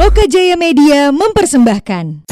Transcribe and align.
Loka 0.00 0.24
Jaya 0.24 0.56
Media 0.56 1.12
mempersembahkan. 1.12 2.24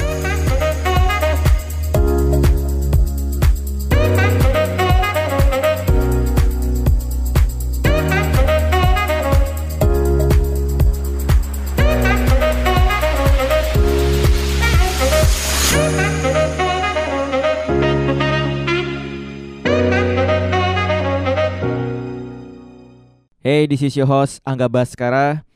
Hey, 23.45 23.69
this 23.69 23.85
is 23.85 23.93
your 23.93 24.09
host 24.09 24.41
Angga 24.48 24.73
Baskara. 24.73 25.48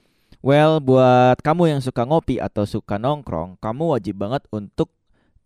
Well, 0.42 0.82
buat 0.82 1.38
kamu 1.38 1.70
yang 1.70 1.78
suka 1.78 2.02
ngopi 2.02 2.42
atau 2.42 2.66
suka 2.66 2.98
nongkrong, 2.98 3.62
kamu 3.62 3.94
wajib 3.94 4.26
banget 4.26 4.42
untuk 4.50 4.90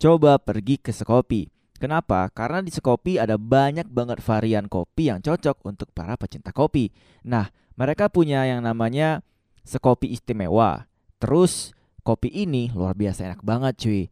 coba 0.00 0.40
pergi 0.40 0.80
ke 0.80 0.88
Sekopi. 0.88 1.52
Kenapa? 1.76 2.32
Karena 2.32 2.64
di 2.64 2.72
Sekopi 2.72 3.20
ada 3.20 3.36
banyak 3.36 3.92
banget 3.92 4.24
varian 4.24 4.64
kopi 4.72 5.12
yang 5.12 5.20
cocok 5.20 5.60
untuk 5.68 5.92
para 5.92 6.16
pecinta 6.16 6.48
kopi. 6.48 6.88
Nah, 7.28 7.52
mereka 7.76 8.08
punya 8.08 8.48
yang 8.48 8.64
namanya 8.64 9.20
Sekopi 9.68 10.16
Istimewa. 10.16 10.88
Terus, 11.20 11.76
kopi 12.00 12.32
ini 12.32 12.72
luar 12.72 12.96
biasa 12.96 13.28
enak 13.28 13.44
banget 13.44 13.76
cuy. 13.76 14.02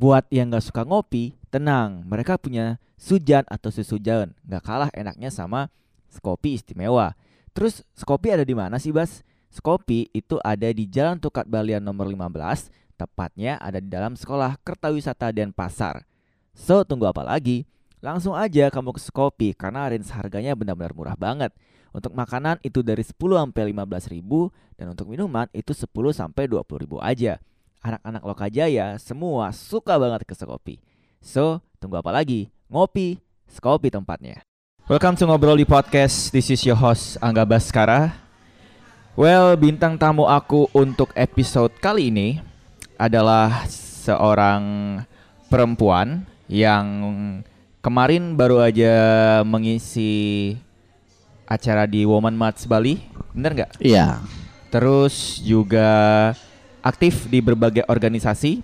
Buat 0.00 0.32
yang 0.32 0.48
gak 0.48 0.64
suka 0.64 0.88
ngopi, 0.88 1.36
tenang. 1.52 2.08
Mereka 2.08 2.40
punya 2.40 2.80
sujan 2.96 3.44
atau 3.52 3.68
susu 3.68 4.00
jalan. 4.00 4.32
Gak 4.48 4.64
kalah 4.64 4.88
enaknya 4.96 5.28
sama 5.28 5.68
Sekopi 6.08 6.56
Istimewa. 6.56 7.12
Terus 7.52 7.84
Skopi 7.92 8.32
ada 8.32 8.48
di 8.48 8.56
mana 8.56 8.80
sih, 8.80 8.96
Bas? 8.96 9.20
Skopi 9.56 10.12
itu 10.12 10.36
ada 10.44 10.68
di 10.68 10.84
Jalan 10.84 11.16
Tukat 11.16 11.48
Balian 11.48 11.80
nomor 11.80 12.04
15, 12.04 12.68
tepatnya 13.00 13.56
ada 13.56 13.80
di 13.80 13.88
dalam 13.88 14.12
Sekolah 14.12 14.60
Kertawisata 14.60 15.32
Denpasar. 15.32 16.04
So, 16.52 16.84
tunggu 16.84 17.08
apa 17.08 17.24
lagi? 17.24 17.64
Langsung 18.04 18.36
aja 18.36 18.68
kamu 18.68 18.92
ke 18.92 19.00
Skopi 19.00 19.48
karena 19.56 19.88
range 19.88 20.12
harganya 20.12 20.52
benar-benar 20.52 20.92
murah 20.92 21.16
banget. 21.16 21.56
Untuk 21.96 22.12
makanan 22.12 22.60
itu 22.60 22.84
dari 22.84 23.00
10 23.00 23.16
sampai 23.16 23.72
15 23.72 24.12
ribu 24.12 24.52
dan 24.76 24.92
untuk 24.92 25.08
minuman 25.08 25.48
itu 25.56 25.72
10 25.72 25.88
sampai 26.12 26.44
20 26.44 26.84
ribu 26.84 27.00
aja. 27.00 27.40
Anak-anak 27.80 28.28
Lokajaya 28.28 29.00
semua 29.00 29.56
suka 29.56 29.96
banget 29.96 30.28
ke 30.28 30.36
Skopi. 30.36 30.76
So, 31.24 31.64
tunggu 31.80 31.96
apa 31.96 32.12
lagi? 32.12 32.52
Ngopi, 32.68 33.16
Skopi 33.48 33.88
tempatnya. 33.88 34.44
Welcome 34.84 35.16
to 35.16 35.24
Ngobrol 35.24 35.56
di 35.56 35.64
Podcast. 35.64 36.28
This 36.28 36.52
is 36.52 36.60
your 36.68 36.76
host 36.76 37.16
Angga 37.24 37.48
Baskara. 37.48 38.25
Well, 39.16 39.56
bintang 39.56 39.96
tamu 39.96 40.28
aku 40.28 40.68
untuk 40.76 41.08
episode 41.16 41.72
kali 41.80 42.12
ini 42.12 42.36
adalah 43.00 43.64
seorang 43.64 44.60
perempuan 45.48 46.28
yang 46.52 46.84
kemarin 47.80 48.36
baru 48.36 48.60
aja 48.68 48.92
mengisi 49.40 50.52
acara 51.48 51.88
di 51.88 52.04
Woman 52.04 52.36
Mats 52.36 52.68
Bali. 52.68 53.00
Bener 53.32 53.56
nggak? 53.56 53.80
Iya. 53.80 54.20
Terus 54.68 55.40
juga 55.40 55.88
aktif 56.84 57.24
di 57.32 57.40
berbagai 57.40 57.88
organisasi 57.88 58.60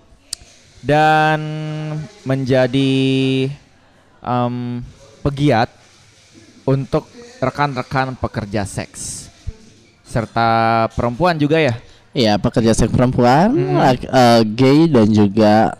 dan 0.85 1.41
menjadi 2.29 2.93
um, 4.21 4.85
pegiat 5.25 5.73
untuk 6.69 7.09
rekan-rekan 7.41 8.13
pekerja 8.21 8.69
seks 8.69 9.22
serta 10.13 10.47
perempuan 10.93 11.33
juga 11.35 11.57
ya. 11.57 11.73
Iya, 12.13 12.37
pekerja 12.37 12.77
seks 12.77 12.93
perempuan, 12.93 13.49
Hmm. 13.49 13.81
eh, 13.81 14.41
gay 14.47 14.85
dan 14.85 15.09
juga 15.09 15.73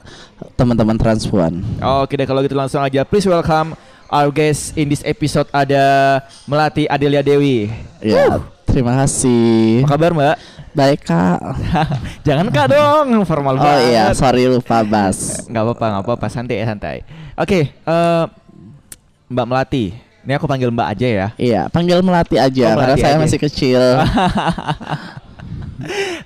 teman-teman 0.56 0.98
transpuan. 0.98 1.62
Oke 2.02 2.18
deh 2.18 2.26
kalau 2.26 2.42
gitu 2.42 2.54
langsung 2.54 2.82
aja. 2.82 3.06
Please 3.06 3.24
welcome 3.24 3.78
our 4.10 4.28
guest 4.28 4.74
in 4.74 4.90
this 4.90 5.02
episode 5.04 5.46
ada 5.52 6.18
Melati 6.44 6.90
Adelia 6.90 7.22
Dewi. 7.22 7.70
Ya, 8.00 8.42
terima 8.66 8.98
kasih. 9.00 9.86
Apa 9.86 9.94
kabar 9.94 10.12
Mbak? 10.12 10.36
Baik 10.74 11.06
kak. 11.06 11.38
Jangan 12.26 12.50
kak 12.50 12.68
dong, 12.72 13.22
formal 13.24 13.54
Oh 13.54 13.62
banget. 13.62 13.94
iya, 13.94 14.10
sorry 14.12 14.50
lupa 14.50 14.82
Bas. 14.82 15.46
Nggak 15.46 15.64
apa-apa, 15.64 15.86
nggak 15.88 16.04
apa-apa, 16.04 16.28
santai 16.28 16.58
ya 16.58 16.66
santai. 16.66 17.06
Oke, 17.36 17.70
eh, 17.70 18.24
Mbak 19.30 19.46
Melati. 19.46 19.86
Ini 20.24 20.40
aku 20.40 20.48
panggil 20.48 20.72
Mbak 20.72 20.88
aja 20.88 21.08
ya. 21.08 21.28
Iya, 21.36 21.62
panggil 21.68 22.00
melati 22.00 22.40
aja 22.40 22.66
Oh, 22.72 22.80
karena 22.80 22.96
saya 22.96 23.16
aja. 23.16 23.20
masih 23.20 23.40
kecil. 23.44 23.80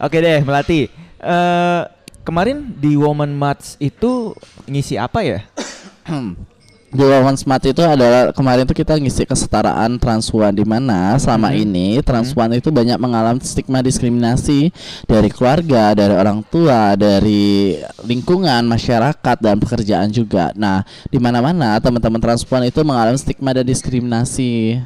Oke 0.05 0.17
deh, 0.21 0.45
Melati. 0.45 0.85
Eh 1.17 1.81
kemarin 2.21 2.77
di 2.77 2.93
Woman 2.93 3.33
Mats 3.33 3.73
itu 3.79 4.37
ngisi 4.69 5.01
apa 5.01 5.25
ya? 5.25 5.39
Di 6.87 7.03
Women 7.03 7.35
Smart 7.35 7.59
itu 7.67 7.83
adalah 7.83 8.31
kemarin 8.31 8.63
tuh 8.63 8.71
kita 8.71 8.95
ngisi 8.95 9.27
kesetaraan 9.27 9.99
transpuan 9.99 10.55
di 10.55 10.63
mana 10.63 11.19
selama 11.19 11.51
Mhm. 11.51 11.59
ini 11.67 11.87
transpuan 11.99 12.55
itu 12.55 12.71
banyak 12.71 12.95
mengalami 12.95 13.43
stigma 13.43 13.83
diskriminasi 13.83 14.71
dari 15.03 15.27
keluarga, 15.27 15.91
dari 15.91 16.15
orang 16.15 16.47
tua, 16.47 16.95
dari 16.95 17.75
lingkungan, 18.07 18.63
masyarakat 18.63 19.37
dan 19.43 19.59
pekerjaan 19.59 20.07
juga. 20.15 20.55
Nah, 20.55 20.87
di 21.11 21.19
mana-mana 21.19 21.75
teman-teman 21.83 22.23
transpuan 22.23 22.63
itu 22.63 22.79
mengalami 22.87 23.19
stigma 23.19 23.51
dan 23.51 23.67
diskriminasi. 23.67 24.79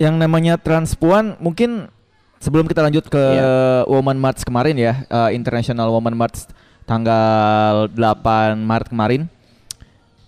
Yang 0.00 0.14
namanya 0.16 0.56
transpuan 0.56 1.36
mungkin 1.44 1.92
sebelum 2.40 2.64
kita 2.64 2.80
lanjut 2.80 3.04
ke 3.12 3.24
Woman 3.84 4.16
March 4.16 4.48
kemarin 4.48 4.80
ya, 4.80 5.04
eh, 5.04 5.36
International 5.36 5.92
Woman 5.92 6.16
March 6.16 6.48
tanggal 6.88 7.92
8 7.92 8.64
Maret 8.64 8.88
kemarin. 8.88 9.28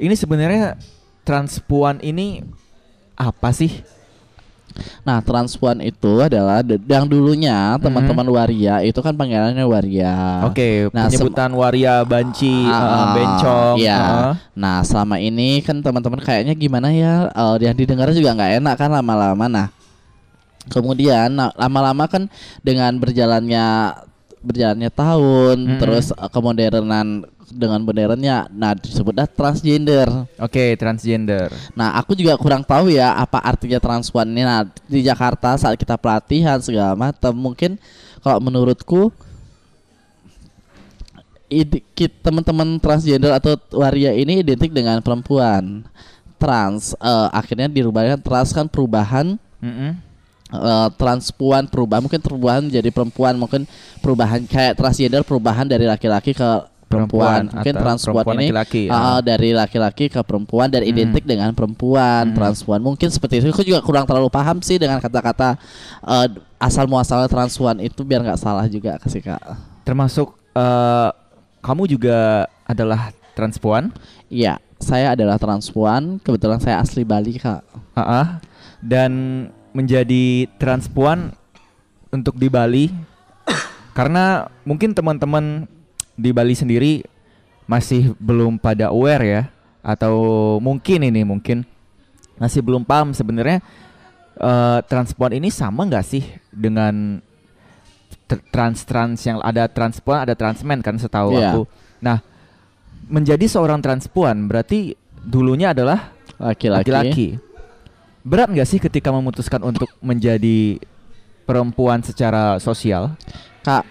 Ini 0.03 0.15
sebenarnya 0.19 0.75
transpuan 1.23 2.03
ini 2.03 2.43
apa 3.15 3.55
sih? 3.55 3.71
Nah, 5.05 5.21
transpuan 5.21 5.85
itu 5.85 6.19
adalah 6.19 6.65
yang 6.65 7.05
dulunya 7.05 7.77
teman-teman 7.77 8.25
waria 8.33 8.81
itu 8.81 8.99
kan 9.05 9.13
panggilannya 9.13 9.63
waria. 9.69 10.49
Oke, 10.49 10.89
Nah, 10.91 11.13
sem- 11.13 11.21
penyebutan 11.29 11.53
waria, 11.53 12.01
banci, 12.09 12.67
Ah, 12.67 12.81
eh, 12.81 13.07
bencong. 13.15 13.77
Iya. 13.79 14.01
eh. 14.01 14.33
Nah, 14.57 14.81
selama 14.81 15.21
ini 15.21 15.61
kan 15.61 15.85
teman-teman 15.85 16.25
kayaknya 16.25 16.57
gimana 16.57 16.89
ya? 16.89 17.29
eh, 17.29 17.55
yang 17.63 17.77
didengar 17.77 18.09
juga 18.17 18.33
nggak 18.33 18.65
enak 18.65 18.75
kan 18.81 18.91
lama-lama. 18.91 19.45
Nah, 19.45 19.69
kemudian 20.73 21.29
nah, 21.37 21.53
lama-lama 21.53 22.09
kan 22.09 22.33
dengan 22.65 22.97
berjalannya 22.97 23.93
berjalannya 24.43 24.91
tahun, 24.91 25.57
Mm-mm. 25.57 25.81
terus 25.81 26.11
eh, 26.11 26.31
kemodernan 26.31 27.25
dengan 27.53 27.85
modernnya, 27.85 28.49
nah 28.49 28.73
disebutlah 28.73 29.29
transgender. 29.29 30.09
Oke, 30.41 30.73
transgender. 30.81 31.53
Nah, 31.77 31.95
aku 32.01 32.17
juga 32.17 32.33
kurang 32.41 32.65
tahu 32.65 32.89
ya 32.89 33.13
apa 33.13 33.39
artinya 33.45 33.77
transpuan 33.77 34.25
ini. 34.33 34.41
Nah, 34.41 34.65
di 34.89 35.05
Jakarta 35.05 35.53
saat 35.61 35.77
kita 35.77 36.01
pelatihan 36.01 36.57
segala 36.65 36.97
macam, 36.97 37.33
mungkin 37.37 37.77
kalau 38.25 38.41
menurutku 38.41 39.13
teman-teman 42.25 42.81
transgender 42.81 43.29
atau 43.37 43.61
waria 43.77 44.17
ini 44.17 44.41
identik 44.41 44.73
dengan 44.73 45.05
perempuan 45.05 45.85
trans. 46.41 46.97
Eh, 46.97 47.29
akhirnya 47.37 47.69
dirubahkan 47.69 48.19
trans 48.25 48.57
kan 48.57 48.65
perubahan 48.65 49.37
Mm-mm. 49.61 50.01
Eh, 50.53 50.89
transpuan 50.95 51.65
perubahan 51.67 52.05
mungkin 52.05 52.21
perubahan 52.21 52.63
jadi 52.65 52.89
perempuan 52.89 53.35
mungkin 53.35 53.65
perubahan 53.99 54.45
kayak 54.45 54.77
transgender 54.77 55.25
perubahan 55.25 55.65
dari 55.65 55.85
laki-laki 55.85 56.33
ke 56.33 56.51
perempuan, 56.85 57.49
mungkin 57.49 57.73
transpuan 57.73 58.21
perempuan 58.21 58.37
ini 58.37 58.47
laki-laki, 58.53 58.83
ah, 58.93 59.17
ah. 59.17 59.21
dari 59.25 59.57
laki-laki 59.57 60.13
ke 60.13 60.21
perempuan 60.21 60.69
dan 60.69 60.85
Hmm. 60.85 60.93
identik 60.93 61.25
dengan 61.25 61.49
perempuan 61.57 62.29
Hmm. 62.29 62.37
transpuan 62.37 62.85
mungkin 62.85 63.09
seperti 63.09 63.41
itu 63.41 63.49
aku 63.49 63.65
juga 63.65 63.81
kurang 63.81 64.05
terlalu 64.05 64.29
paham 64.29 64.61
sih 64.61 64.77
dengan 64.77 65.01
kata-kata 65.01 65.57
eh, 66.05 66.29
asal 66.61 66.85
muasalnya 66.85 67.33
transpuan 67.33 67.81
itu 67.81 68.05
biar 68.05 68.21
nggak 68.21 68.37
salah 68.37 68.69
juga 68.69 69.01
kasih 69.01 69.25
kak 69.25 69.41
Termasuk 69.83 70.37
eh, 70.53 71.09
kamu 71.65 71.89
juga 71.89 72.45
adalah 72.69 73.09
transpuan? 73.33 73.89
iya 74.29 74.61
saya 74.77 75.17
adalah 75.17 75.41
transpuan 75.41 76.21
kebetulan 76.21 76.61
saya 76.61 76.77
asli 76.77 77.09
Bali 77.09 77.41
kak 77.41 77.65
Ha-ha. 77.97 78.45
dan 78.85 79.13
menjadi 79.73 80.47
transpuan 80.61 81.33
untuk 82.13 82.37
di 82.37 82.49
Bali 82.49 82.93
karena 83.97 84.49
mungkin 84.65 84.93
teman-teman 84.93 85.65
di 86.17 86.31
Bali 86.31 86.53
sendiri 86.53 87.03
masih 87.65 88.13
belum 88.21 88.61
pada 88.61 88.93
aware 88.93 89.25
ya 89.25 89.43
atau 89.83 90.15
mungkin 90.61 91.03
ini 91.03 91.25
mungkin 91.25 91.65
masih 92.37 92.61
belum 92.61 92.85
paham 92.85 93.17
sebenarnya 93.17 93.65
eh, 94.37 94.79
transpuan 94.87 95.33
ini 95.35 95.49
sama 95.49 95.89
nggak 95.89 96.05
sih 96.07 96.25
dengan 96.53 97.19
tr- 98.29 98.45
trans-trans 98.51 99.19
yang 99.25 99.39
ada 99.41 99.67
transpuan 99.69 100.25
ada 100.29 100.35
transmen 100.37 100.81
kan 100.81 100.97
setahu 100.97 101.37
Iya. 101.37 101.49
aku. 101.53 101.63
Nah, 102.03 102.19
menjadi 103.09 103.47
seorang 103.47 103.81
transpuan 103.81 104.49
berarti 104.49 104.95
dulunya 105.23 105.71
adalah 105.71 106.13
laki-laki. 106.83 107.39
Berat 108.23 108.49
nggak 108.55 108.69
sih 108.69 108.79
ketika 108.79 109.11
memutuskan 109.11 109.59
untuk 109.67 109.91
menjadi 109.99 110.79
perempuan 111.43 111.99
secara 112.07 112.57
sosial? 112.63 113.19
kak 113.63 113.87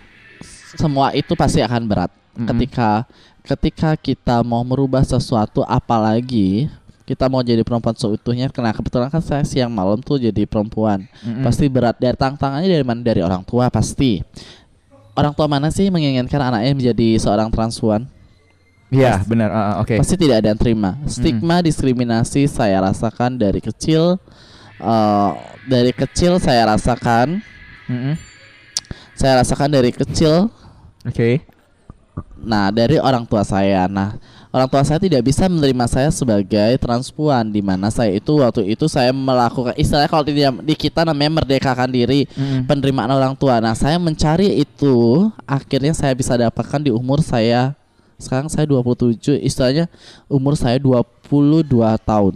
semua 0.76 1.12
itu 1.16 1.36
pasti 1.36 1.60
akan 1.64 1.84
berat. 1.88 2.12
Mm-mm. 2.36 2.48
Ketika 2.48 3.08
ketika 3.44 3.90
kita 4.00 4.40
mau 4.46 4.64
merubah 4.64 5.04
sesuatu 5.04 5.66
apalagi 5.68 6.70
kita 7.04 7.28
mau 7.28 7.44
jadi 7.44 7.60
perempuan 7.66 7.98
seutuhnya 7.98 8.48
karena 8.54 8.72
kebetulan 8.72 9.12
kan 9.12 9.20
saya 9.20 9.44
siang 9.44 9.72
malam 9.72 10.00
tuh 10.00 10.16
jadi 10.16 10.48
perempuan. 10.48 11.04
Mm-mm. 11.24 11.44
Pasti 11.44 11.68
berat 11.68 12.00
dari 12.00 12.16
tantangannya 12.16 12.72
dari 12.72 12.86
mana? 12.88 13.04
Dari 13.04 13.20
orang 13.20 13.44
tua 13.44 13.68
pasti. 13.68 14.24
Orang 15.12 15.36
tua 15.36 15.52
mana 15.52 15.68
sih 15.68 15.92
menginginkan 15.92 16.40
anaknya 16.40 16.72
menjadi 16.72 17.20
seorang 17.20 17.52
transpuan? 17.52 18.08
Iya, 18.92 19.24
benar. 19.24 19.50
Ah, 19.56 19.74
Oke. 19.80 19.96
Pasti 19.96 20.20
tidak 20.20 20.44
ada 20.44 20.52
yang 20.52 20.60
terima. 20.60 21.00
Stigma 21.08 21.64
diskriminasi 21.64 22.44
saya 22.52 22.84
rasakan 22.84 23.40
dari 23.40 23.64
kecil. 23.64 24.20
eh, 24.84 25.32
dari 25.70 25.96
kecil 25.96 26.42
saya 26.44 26.68
rasakan. 26.76 27.40
Mm-mm. 27.88 28.16
Saya 29.16 29.40
rasakan 29.40 29.70
dari 29.72 29.96
kecil. 29.96 30.52
Oke. 31.08 31.40
Nah 32.42 32.74
dari 32.74 32.98
orang 33.00 33.24
tua 33.24 33.46
saya. 33.46 33.86
Nah 33.88 34.18
orang 34.52 34.68
tua 34.68 34.82
saya 34.84 34.98
tidak 35.00 35.22
bisa 35.24 35.46
menerima 35.48 35.86
saya 35.88 36.10
sebagai 36.10 36.76
transpuan. 36.82 37.48
Di 37.48 37.62
mana 37.62 37.94
saya 37.94 38.12
itu 38.12 38.42
waktu 38.42 38.74
itu 38.74 38.90
saya 38.90 39.14
melakukan 39.16 39.78
istilahnya 39.78 40.10
kalau 40.12 40.26
di, 40.28 40.34
di 40.44 40.76
kita 40.76 41.06
namanya 41.08 41.46
merdekakan 41.46 41.88
diri. 41.94 42.26
Mm-mm. 42.34 42.66
penerimaan 42.68 43.14
orang 43.14 43.38
tua. 43.38 43.62
Nah, 43.64 43.78
saya 43.78 43.96
mencari 44.02 44.52
itu 44.60 45.30
akhirnya 45.48 45.94
saya 45.96 46.12
bisa 46.18 46.34
dapatkan 46.36 46.82
di 46.82 46.92
umur 46.92 47.22
saya 47.22 47.78
sekarang 48.22 48.48
saya 48.48 48.70
27, 48.70 49.42
istilahnya 49.42 49.90
umur 50.30 50.54
saya 50.54 50.78
22 50.78 51.66
tahun. 52.06 52.36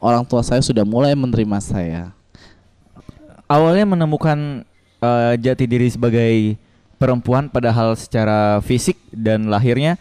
Orang 0.00 0.24
tua 0.24 0.40
saya 0.40 0.64
sudah 0.64 0.82
mulai 0.82 1.12
menerima 1.12 1.58
saya. 1.60 2.10
Awalnya 3.44 3.84
menemukan 3.84 4.64
eh, 5.04 5.34
jati 5.36 5.68
diri 5.68 5.92
sebagai 5.92 6.56
perempuan 6.96 7.52
padahal 7.52 7.92
secara 7.96 8.64
fisik 8.64 8.96
dan 9.12 9.52
lahirnya 9.52 10.00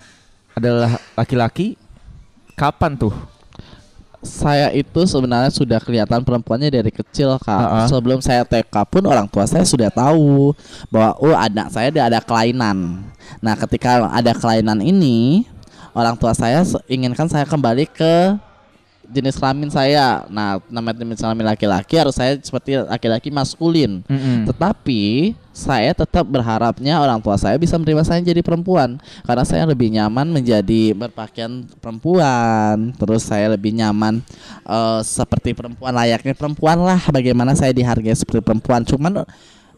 adalah 0.55 0.99
laki-laki. 1.15 1.75
Kapan 2.55 2.99
tuh? 2.99 3.15
Saya 4.19 4.67
itu 4.75 5.07
sebenarnya 5.07 5.47
sudah 5.47 5.79
kelihatan 5.79 6.19
perempuannya 6.27 6.67
dari 6.67 6.91
kecil, 6.91 7.39
Kak. 7.39 7.47
Ha-ha. 7.47 7.87
Sebelum 7.87 8.19
saya 8.19 8.43
TK 8.43 8.75
pun 8.91 9.03
orang 9.07 9.31
tua 9.31 9.47
saya 9.47 9.63
sudah 9.63 9.87
tahu 9.87 10.51
bahwa 10.91 11.15
oh 11.23 11.35
anak 11.35 11.71
saya 11.71 11.87
ada 11.87 12.01
ada 12.11 12.19
kelainan. 12.19 12.99
Nah, 13.39 13.55
ketika 13.55 14.11
ada 14.11 14.35
kelainan 14.35 14.83
ini, 14.83 15.47
orang 15.95 16.19
tua 16.19 16.35
saya 16.35 16.67
inginkan 16.91 17.31
saya 17.31 17.47
kembali 17.47 17.87
ke 17.87 18.35
jenis 19.09 19.35
kelamin 19.41 19.69
saya. 19.73 20.23
Nah, 20.29 20.61
namanya 20.69 21.01
jenis 21.01 21.19
kelamin 21.19 21.45
laki-laki 21.49 21.97
harus 21.97 22.15
saya 22.15 22.37
seperti 22.37 22.77
laki-laki 22.77 23.29
maskulin. 23.33 24.05
Mm-mm. 24.05 24.45
Tetapi 24.47 25.33
saya 25.51 25.91
tetap 25.91 26.23
berharapnya 26.23 27.01
orang 27.03 27.19
tua 27.19 27.35
saya 27.35 27.59
bisa 27.59 27.75
menerima 27.75 28.05
saya 28.07 28.23
jadi 28.23 28.39
perempuan 28.39 28.95
karena 29.27 29.43
saya 29.43 29.67
lebih 29.67 29.91
nyaman 29.91 30.31
menjadi 30.31 30.95
berpakaian 30.95 31.67
perempuan. 31.81 32.95
Terus 32.95 33.25
saya 33.25 33.51
lebih 33.51 33.75
nyaman 33.75 34.21
eh, 34.63 34.99
seperti 35.03 35.57
perempuan 35.57 35.91
layaknya 35.91 36.37
perempuan 36.37 36.79
lah. 36.79 37.01
Bagaimana 37.09 37.57
saya 37.57 37.73
dihargai 37.73 38.15
seperti 38.15 38.45
perempuan. 38.45 38.85
Cuman 38.85 39.25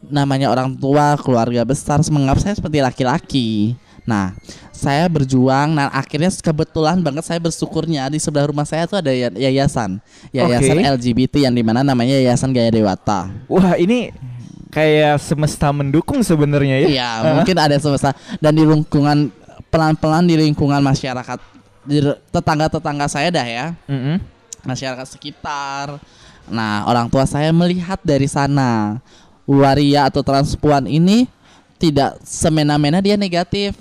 namanya 0.05 0.49
orang 0.49 0.73
tua 0.73 1.13
keluarga 1.21 1.61
besar 1.61 2.01
menganggap 2.09 2.39
saya 2.41 2.53
seperti 2.57 2.77
laki-laki. 2.81 3.49
Nah, 4.11 4.35
saya 4.75 5.07
berjuang 5.07 5.71
dan 5.71 5.87
akhirnya 5.87 6.27
kebetulan 6.27 6.99
banget 6.99 7.23
saya 7.23 7.39
bersyukurnya 7.39 8.11
di 8.11 8.19
sebelah 8.19 8.51
rumah 8.51 8.67
saya 8.67 8.83
tuh 8.83 8.99
ada 8.99 9.07
ya- 9.15 9.31
yayasan, 9.31 10.03
yayasan 10.35 10.83
Oke. 10.83 10.91
LGBT 10.99 11.47
yang 11.47 11.55
di 11.55 11.63
mana 11.63 11.79
namanya 11.79 12.19
Yayasan 12.19 12.51
Gaya 12.51 12.67
Dewata. 12.67 13.31
Wah, 13.47 13.79
ini 13.79 14.11
kayak 14.67 15.23
semesta 15.23 15.71
mendukung 15.71 16.19
sebenarnya 16.19 16.83
ya. 16.83 16.87
Iya, 16.91 17.09
mungkin 17.39 17.55
ada 17.55 17.79
semesta 17.79 18.11
dan 18.43 18.51
di 18.51 18.67
lingkungan 18.67 19.31
pelan-pelan 19.71 20.27
di 20.27 20.35
lingkungan 20.35 20.83
masyarakat 20.83 21.39
di 21.87 22.03
tetangga-tetangga 22.29 23.07
saya 23.07 23.31
dah 23.31 23.47
ya, 23.47 23.65
Mm-mm. 23.87 24.19
masyarakat 24.67 25.07
sekitar. 25.07 25.97
Nah, 26.51 26.83
orang 26.83 27.07
tua 27.07 27.23
saya 27.23 27.53
melihat 27.55 28.01
dari 28.03 28.27
sana 28.27 28.99
waria 29.47 30.09
atau 30.11 30.19
transpuan 30.19 30.83
ini 30.83 31.29
tidak 31.77 32.19
semena-mena 32.21 32.99
dia 32.99 33.15
negatif. 33.15 33.73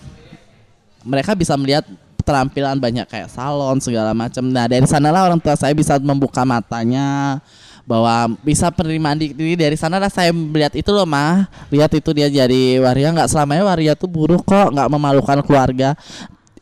Mereka 1.02 1.32
bisa 1.38 1.56
melihat 1.56 1.84
keterampilan 2.20 2.76
banyak 2.76 3.06
kayak 3.08 3.32
salon 3.32 3.80
segala 3.80 4.12
macam. 4.12 4.44
Nah, 4.48 4.68
dari 4.68 4.84
sanalah 4.84 5.26
orang 5.26 5.40
tua 5.40 5.56
saya 5.56 5.72
bisa 5.72 5.96
membuka 5.98 6.44
matanya 6.44 7.40
bahwa 7.88 8.38
bisa 8.46 8.70
penerimaan 8.70 9.18
di- 9.18 9.34
diri 9.34 9.58
dari 9.58 9.74
sana 9.74 9.98
lah 9.98 10.06
saya 10.06 10.30
melihat 10.30 10.70
itu 10.78 10.94
loh 10.94 11.02
mah 11.02 11.50
lihat 11.74 11.90
itu 11.90 12.14
dia 12.14 12.30
jadi 12.30 12.78
waria 12.78 13.10
nggak 13.10 13.26
selamanya 13.26 13.66
waria 13.66 13.92
tuh 13.98 14.06
buruk 14.06 14.46
kok 14.46 14.70
nggak 14.70 14.86
memalukan 14.86 15.42
keluarga 15.42 15.98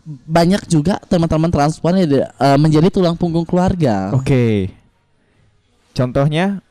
banyak 0.08 0.64
juga 0.64 0.96
teman-teman 1.04 1.52
transpuan 1.52 2.00
yang 2.00 2.24
eh, 2.24 2.56
menjadi 2.56 2.88
tulang 2.88 3.12
punggung 3.12 3.44
keluarga 3.44 4.16
Oke. 4.16 4.72
Contohnya? 5.92 6.64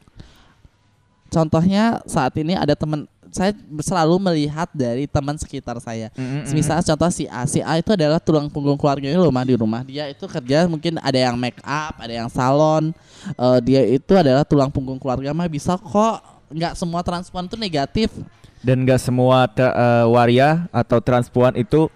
contohnya 1.28 2.00
saat 2.08 2.32
ini 2.40 2.56
ada 2.56 2.72
teman 2.74 3.04
saya 3.32 3.52
selalu 3.82 4.16
melihat 4.20 4.70
dari 4.74 5.08
teman 5.08 5.36
sekitar 5.40 5.80
saya 5.80 6.10
Mm-mm. 6.18 6.50
Misalnya 6.50 6.84
contoh 6.84 7.10
si 7.14 7.30
A, 7.30 7.46
si 7.46 7.62
A 7.62 7.78
itu 7.78 7.94
adalah 7.94 8.18
tulang 8.18 8.50
punggung 8.50 8.80
keluarganya 8.80 9.22
loh 9.22 9.30
mah 9.30 9.46
di 9.46 9.54
rumah. 9.54 9.82
Dia 9.86 10.10
itu 10.10 10.26
kerja 10.26 10.66
mungkin 10.66 10.98
ada 10.98 11.16
yang 11.16 11.38
make 11.38 11.62
up, 11.62 11.94
ada 12.02 12.14
yang 12.14 12.30
salon. 12.32 12.90
Eh, 13.38 13.60
dia 13.62 13.82
itu 13.86 14.14
adalah 14.18 14.42
tulang 14.42 14.74
punggung 14.74 14.98
keluarga 14.98 15.30
mah 15.32 15.46
bisa 15.46 15.78
kok. 15.78 16.26
Nggak 16.50 16.74
semua 16.74 17.06
transpuan 17.06 17.46
itu 17.46 17.58
negatif. 17.60 18.10
Dan 18.58 18.84
gak 18.90 18.98
semua 18.98 19.46
eh, 19.46 20.06
waria 20.10 20.66
atau 20.74 20.98
transpuan 20.98 21.54
itu 21.54 21.94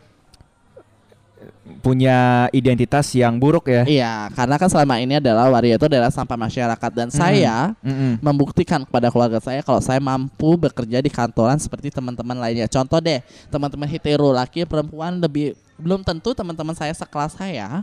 punya 1.82 2.48
identitas 2.54 3.10
yang 3.18 3.42
buruk 3.42 3.68
ya. 3.68 3.84
Iya, 3.84 4.14
karena 4.38 4.56
kan 4.62 4.70
selama 4.70 5.02
ini 5.02 5.18
adalah 5.18 5.50
waria 5.50 5.76
itu 5.76 5.90
adalah 5.90 6.14
sampah 6.14 6.38
masyarakat 6.38 6.92
dan 6.94 7.10
saya 7.10 7.74
Mm-mm. 7.82 8.22
membuktikan 8.22 8.86
kepada 8.86 9.10
keluarga 9.10 9.42
saya 9.42 9.66
kalau 9.66 9.82
saya 9.82 9.98
mampu 9.98 10.56
bekerja 10.56 11.02
di 11.02 11.10
kantoran 11.10 11.58
seperti 11.58 11.90
teman-teman 11.90 12.38
lainnya. 12.38 12.70
Contoh 12.70 13.02
deh, 13.02 13.20
teman-teman 13.50 13.90
hetero 13.90 14.30
laki 14.30 14.64
perempuan 14.70 15.18
lebih 15.18 15.58
belum 15.82 16.06
tentu 16.06 16.38
teman-teman 16.38 16.78
saya 16.78 16.94
sekelas 16.94 17.34
saya 17.34 17.82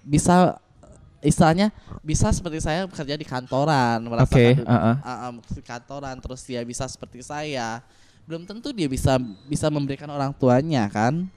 bisa 0.00 0.56
istilahnya 1.24 1.72
bisa 2.04 2.28
seperti 2.32 2.60
saya 2.60 2.84
bekerja 2.84 3.16
di 3.16 3.26
kantoran 3.28 4.00
merasakan 4.04 4.32
Oke, 4.32 4.48
uh-uh. 4.60 4.96
uh, 5.00 5.20
um, 5.28 5.34
di 5.40 5.62
kantoran 5.64 6.16
terus 6.20 6.44
dia 6.44 6.60
bisa 6.64 6.84
seperti 6.84 7.24
saya 7.24 7.80
belum 8.24 8.48
tentu 8.48 8.72
dia 8.72 8.88
bisa 8.88 9.20
bisa 9.48 9.68
memberikan 9.68 10.08
orang 10.08 10.32
tuanya 10.36 10.88
kan 10.88 11.28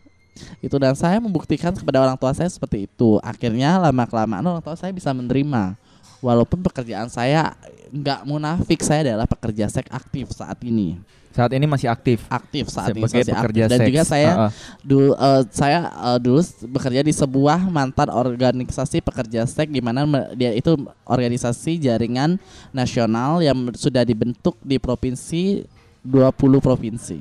itu 0.59 0.75
dan 0.77 0.93
saya 0.93 1.17
membuktikan 1.21 1.73
kepada 1.73 2.01
orang 2.01 2.17
tua 2.17 2.33
saya 2.33 2.49
seperti 2.49 2.89
itu 2.89 3.17
akhirnya 3.21 3.77
lama 3.77 4.03
kelamaan 4.07 4.43
orang 4.43 4.63
tua 4.63 4.75
saya 4.75 4.91
bisa 4.91 5.13
menerima 5.13 5.77
walaupun 6.21 6.59
pekerjaan 6.65 7.07
saya 7.07 7.53
nggak 7.93 8.25
munafik 8.27 8.81
saya 8.83 9.13
adalah 9.13 9.27
pekerja 9.29 9.69
seks 9.69 9.89
aktif 9.91 10.33
saat 10.33 10.59
ini 10.65 10.97
Saat 11.37 11.53
ini 11.53 11.69
masih 11.69 11.85
aktif 11.85 12.25
aktif 12.33 12.65
saat 12.73 12.97
ini 12.97 13.05
masih 13.05 13.29
pekerja 13.29 13.69
aktif. 13.69 13.69
dan 13.69 13.77
seks. 13.77 13.87
juga 13.93 14.01
saya 14.09 14.31
Uh-uh. 14.33 14.51
dulu 14.81 15.09
eh, 15.13 15.41
saya 15.53 15.79
eh, 15.85 16.17
dulu 16.17 16.41
bekerja 16.73 17.01
di 17.05 17.13
sebuah 17.13 17.59
mantan 17.69 18.09
organisasi 18.09 19.05
pekerja 19.05 19.45
seks 19.45 19.69
di 19.69 19.77
mana 19.77 20.33
dia 20.33 20.49
itu 20.57 20.73
organisasi 21.05 21.77
jaringan 21.77 22.41
nasional 22.73 23.37
yang 23.45 23.69
sudah 23.77 24.01
dibentuk 24.01 24.57
di 24.65 24.81
provinsi 24.81 25.61
20 26.07 26.33
provinsi. 26.63 27.19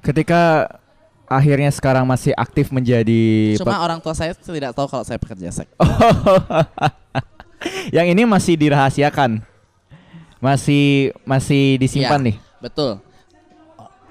Ketika 0.00 0.64
akhirnya 1.30 1.70
sekarang 1.70 2.02
masih 2.02 2.34
aktif 2.34 2.74
menjadi 2.74 3.54
Cuma 3.54 3.78
orang 3.78 4.02
tua 4.02 4.10
saya 4.18 4.34
tidak 4.34 4.74
tahu 4.74 4.90
kalau 4.90 5.06
saya 5.06 5.14
pekerja 5.14 5.54
seks. 5.54 5.70
yang 7.96 8.10
ini 8.10 8.26
masih 8.26 8.58
dirahasiakan. 8.58 9.38
Masih 10.42 11.14
masih 11.22 11.78
disimpan 11.78 12.18
Iya. 12.18 12.26
nih. 12.34 12.36
Betul. 12.58 12.98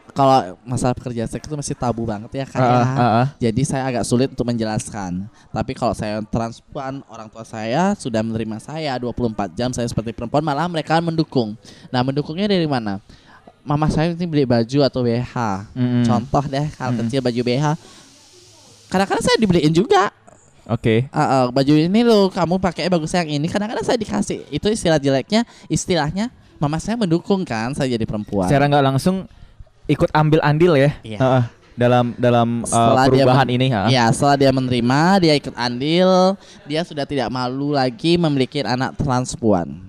Kalau 0.09 0.57
masalah 0.67 0.97
pekerja 0.97 1.23
seks 1.29 1.47
itu 1.47 1.55
masih 1.55 1.75
tabu 1.75 2.03
banget 2.07 2.31
ya 2.33 2.45
kan. 2.47 2.59
Uh, 2.59 2.67
ya. 2.67 2.81
uh, 2.81 3.03
uh. 3.03 3.27
Jadi 3.39 3.61
saya 3.67 3.83
agak 3.87 4.03
sulit 4.07 4.31
untuk 4.31 4.47
menjelaskan. 4.47 5.27
Tapi 5.51 5.71
kalau 5.75 5.95
saya 5.95 6.23
transpuan, 6.27 7.03
orang 7.07 7.27
tua 7.31 7.43
saya 7.43 7.95
sudah 7.95 8.19
menerima 8.19 8.59
saya 8.63 8.95
24 8.99 9.55
jam 9.55 9.69
saya 9.71 9.87
seperti 9.87 10.11
perempuan, 10.11 10.43
malah 10.43 10.67
mereka 10.67 10.99
mendukung. 10.99 11.55
Nah, 11.93 12.03
mendukungnya 12.03 12.51
dari 12.51 12.67
mana? 12.67 12.99
Mama 13.69 13.85
saya 13.85 14.09
ini 14.09 14.25
beli 14.25 14.49
baju 14.49 14.79
atau 14.81 15.05
BH. 15.05 15.33
Mm-mm. 15.77 16.01
Contoh 16.01 16.41
deh, 16.43 16.65
hal 16.73 16.89
Mm-mm. 16.89 17.05
kecil 17.05 17.21
baju 17.21 17.41
BH. 17.45 17.65
Kadang-kadang 18.89 19.21
saya 19.21 19.37
dibeliin 19.37 19.69
juga. 19.69 20.09
Oke. 20.65 21.05
Uh, 21.09 21.21
uh, 21.21 21.43
baju 21.49 21.73
ini 21.77 22.01
loh, 22.01 22.29
kamu 22.29 22.57
pakai 22.57 22.89
bagus 22.89 23.13
yang 23.13 23.29
ini. 23.29 23.45
Kadang-kadang 23.45 23.85
saya 23.85 23.97
dikasih. 23.97 24.49
Itu 24.49 24.69
istilah 24.69 24.97
jeleknya, 24.97 25.45
istilahnya 25.65 26.33
mama 26.57 26.81
saya 26.81 26.97
mendukung 26.97 27.45
kan 27.45 27.77
saya 27.77 27.93
jadi 27.93 28.05
perempuan. 28.05 28.49
Secara 28.49 28.65
nggak 28.65 28.85
langsung 28.89 29.29
ikut 29.85 30.09
ambil 30.11 30.41
andil 30.41 30.73
ya. 30.73 30.91
Iya. 31.05 31.19
Uh-uh. 31.21 31.43
Dalam 31.79 32.11
dalam 32.19 32.47
uh, 32.61 32.69
Setelah 32.69 33.05
dia 33.05 33.13
perubahan 33.23 33.47
men- 33.47 33.55
ini. 33.55 33.67
uh-uh. 33.71 33.87
Ya, 33.87 34.03
setelah 34.09 34.35
dia 34.35 34.51
menerima, 34.51 35.01
dia 35.21 35.33
ikut 35.37 35.55
andil, 35.55 36.09
dia 36.65 36.81
sudah 36.83 37.05
tidak 37.05 37.29
malu 37.29 37.71
lagi 37.71 38.17
memiliki 38.17 38.65
anak 38.65 38.97
transpuan. 38.97 39.88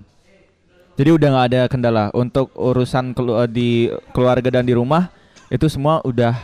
Jadi 1.00 1.10
udah 1.16 1.28
nggak 1.32 1.46
ada 1.48 1.60
kendala 1.64 2.04
untuk 2.12 2.52
urusan 2.52 3.16
kelu- 3.16 3.48
di 3.48 3.88
keluarga 4.12 4.52
dan 4.52 4.68
di 4.68 4.76
rumah 4.76 5.08
Itu 5.48 5.64
semua 5.66 6.04
udah 6.04 6.36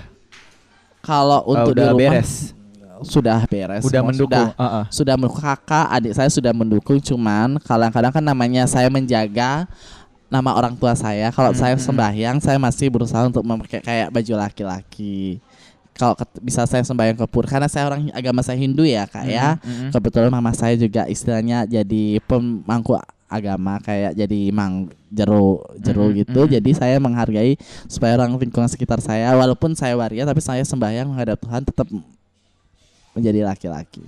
Kalau 1.05 1.45
uh, 1.45 1.53
untuk 1.53 1.77
udah 1.77 1.85
di 1.85 1.93
rumah 1.93 2.13
beres. 2.17 2.57
sudah 3.05 3.39
beres. 3.47 3.85
Udah 3.85 4.01
semua 4.01 4.09
mendukung. 4.11 4.49
Sudah, 4.49 4.65
Uh-uh. 4.65 4.85
sudah 4.89 5.15
mendukung 5.21 5.43
kakak, 5.45 5.87
adik 5.93 6.13
saya 6.17 6.31
sudah 6.33 6.53
mendukung. 6.57 6.99
Cuman 6.99 7.61
kadang-kadang 7.61 8.11
kan 8.11 8.25
namanya 8.25 8.65
saya 8.65 8.89
menjaga 8.89 9.69
nama 10.27 10.51
orang 10.57 10.75
tua 10.75 10.97
saya. 10.99 11.31
Kalau 11.31 11.53
Hmm, 11.53 11.61
saya 11.61 11.75
hmm. 11.77 11.85
sembahyang, 11.87 12.37
saya 12.43 12.59
masih 12.59 12.91
berusaha 12.91 13.23
untuk 13.23 13.45
memakai 13.47 13.79
kayak 13.79 14.09
baju 14.11 14.35
laki-laki. 14.41 15.39
Kalau 15.95 16.13
bisa 16.43 16.67
saya 16.67 16.83
sembahyang 16.83 17.17
ke 17.17 17.27
pura 17.29 17.47
karena 17.47 17.69
saya 17.71 17.87
orang 17.87 18.11
agama 18.11 18.43
saya 18.43 18.59
Hindu 18.59 18.83
ya 18.85 19.09
kak 19.09 19.25
ya. 19.31 19.57
Mm-mm. 19.63 19.95
Kebetulan 19.95 20.29
mama 20.29 20.53
saya 20.53 20.77
juga 20.77 21.07
istilahnya 21.07 21.65
jadi 21.65 22.21
pemangku 22.27 22.99
agama 23.27 23.83
kayak 23.83 24.15
jadi 24.15 24.55
mang 24.55 24.87
jero 25.11 25.67
jero 25.83 26.07
Mm-mm, 26.11 26.23
gitu. 26.23 26.41
mm-mm. 26.47 26.55
Jadi 26.59 26.71
saya 26.75 26.97
menghargai 27.03 27.59
supaya 27.91 28.15
orang 28.19 28.39
lingkungan 28.39 28.71
sekitar 28.71 29.03
saya 29.03 29.35
walaupun 29.35 29.75
saya 29.75 29.99
waria 29.99 30.23
tapi 30.23 30.39
saya 30.39 30.63
sembahyang 30.63 31.11
menghadap 31.11 31.39
Tuhan 31.43 31.63
tetap 31.67 31.87
menjadi 33.17 33.49
laki-laki. 33.49 34.07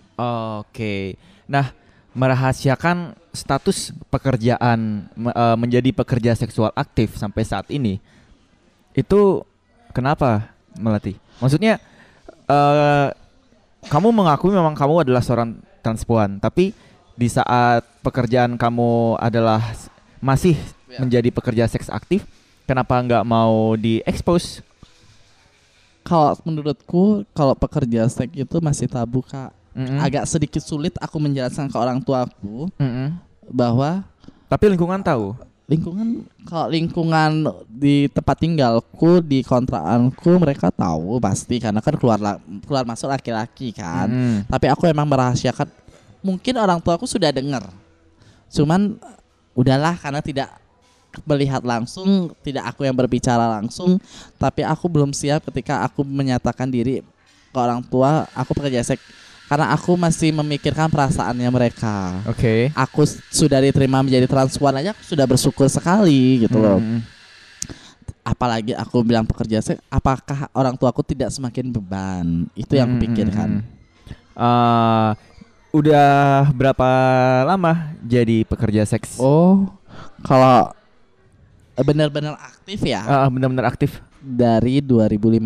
Oke. 0.62 1.18
Nah, 1.48 1.72
merahasiakan 2.12 3.16
status 3.34 3.90
pekerjaan 4.12 5.08
eh, 5.14 5.56
menjadi 5.58 5.90
pekerja 5.94 6.32
seksual 6.38 6.70
aktif 6.74 7.18
sampai 7.18 7.42
saat 7.42 7.66
ini 7.74 7.98
itu 8.94 9.42
kenapa 9.94 10.54
Melati? 10.78 11.18
Maksudnya 11.42 11.82
eh 12.48 13.08
kamu 13.88 14.10
mengakui 14.10 14.50
memang 14.50 14.74
kamu 14.74 15.06
adalah 15.06 15.22
seorang 15.22 15.58
transpuan, 15.80 16.42
tapi 16.42 16.74
di 17.18 17.26
saat 17.26 17.82
pekerjaan 18.00 18.54
kamu 18.54 19.18
adalah 19.18 19.58
masih 20.18 20.54
Ya. 20.88 21.04
menjadi 21.04 21.28
pekerja 21.28 21.68
seks 21.68 21.90
aktif, 21.90 22.24
kenapa 22.64 22.96
nggak 22.96 23.20
mau 23.20 23.76
diekspos? 23.76 24.64
Kalau 26.00 26.32
menurutku 26.40 27.04
kalau 27.30 27.52
pekerja 27.52 28.08
seks 28.08 28.32
itu 28.32 28.56
masih 28.58 28.88
tabu 28.88 29.20
kak. 29.20 29.52
Mm-mm. 29.76 30.00
Agak 30.00 30.24
sedikit 30.24 30.58
sulit 30.58 30.96
aku 30.96 31.20
menjelaskan 31.20 31.68
ke 31.68 31.76
orang 31.76 32.00
tuaku 32.00 32.72
Mm-mm. 32.80 33.20
bahwa 33.46 34.00
Tapi 34.48 34.72
lingkungan 34.72 35.04
tahu. 35.04 35.36
lingkungan 35.68 36.24
kalau 36.48 36.72
lingkungan 36.72 37.30
di 37.68 38.08
tempat 38.08 38.40
tinggalku 38.40 39.20
di 39.20 39.44
kontrakanku 39.44 40.40
mereka 40.40 40.72
tahu 40.72 41.20
pasti 41.20 41.60
karena 41.60 41.84
kan 41.84 41.92
keluar 41.92 42.16
la- 42.16 42.40
keluar 42.64 42.88
masuk 42.88 43.12
laki-laki 43.12 43.76
kan. 43.76 44.08
Mm-mm. 44.08 44.48
Tapi 44.48 44.72
aku 44.72 44.88
emang 44.88 45.04
merahasiakan 45.04 45.68
mungkin 46.28 46.54
orang 46.54 46.76
tuaku 46.78 47.08
sudah 47.08 47.32
dengar. 47.32 47.64
Cuman 48.52 49.00
udahlah 49.52 49.96
karena 49.96 50.20
tidak 50.20 50.52
melihat 51.24 51.64
langsung, 51.64 52.28
tidak 52.44 52.68
aku 52.68 52.84
yang 52.84 52.92
berbicara 52.92 53.48
langsung, 53.48 53.96
tapi 54.36 54.60
aku 54.60 54.86
belum 54.86 55.10
siap 55.10 55.48
ketika 55.48 55.80
aku 55.80 56.04
menyatakan 56.04 56.68
diri 56.68 57.00
ke 57.48 57.56
orang 57.56 57.80
tua 57.80 58.28
aku 58.36 58.52
pekerja 58.52 58.84
seks 58.84 59.00
karena 59.48 59.72
aku 59.72 59.96
masih 59.96 60.36
memikirkan 60.36 60.86
perasaannya 60.86 61.48
mereka. 61.48 62.20
Oke. 62.28 62.68
Aku 62.76 63.08
s- 63.08 63.24
sudah 63.32 63.56
diterima 63.58 64.04
menjadi 64.04 64.28
transpuan 64.28 64.76
aja 64.76 64.92
aku 64.92 65.00
sudah 65.02 65.24
bersyukur 65.24 65.64
sekali 65.66 66.44
gitu 66.44 66.60
loh. 66.60 66.76
Mm-mm. 66.76 67.00
Apalagi 68.20 68.76
aku 68.76 69.00
bilang 69.00 69.24
pekerja 69.24 69.64
seks, 69.64 69.80
apakah 69.88 70.52
orang 70.52 70.76
tuaku 70.76 71.00
tidak 71.00 71.32
semakin 71.32 71.72
beban? 71.72 72.26
Itu 72.52 72.76
yang 72.76 72.92
Hmm, 72.92 73.00
kupikirkan. 73.00 73.48
hmm, 73.48 73.64
hmm. 73.64 73.76
Eh, 74.38 75.10
udah 75.70 76.08
berapa 76.50 76.88
lama 77.44 77.72
jadi 78.00 78.42
pekerja 78.42 78.82
seks? 78.82 79.20
Oh, 79.20 79.68
kalau 80.20 80.72
benar-benar 81.78 82.34
aktif 82.34 82.82
ya 82.82 83.04
Ah, 83.04 83.28
benar-benar 83.28 83.68
aktif. 83.68 84.02
dari 84.18 84.82
2015. 84.82 85.38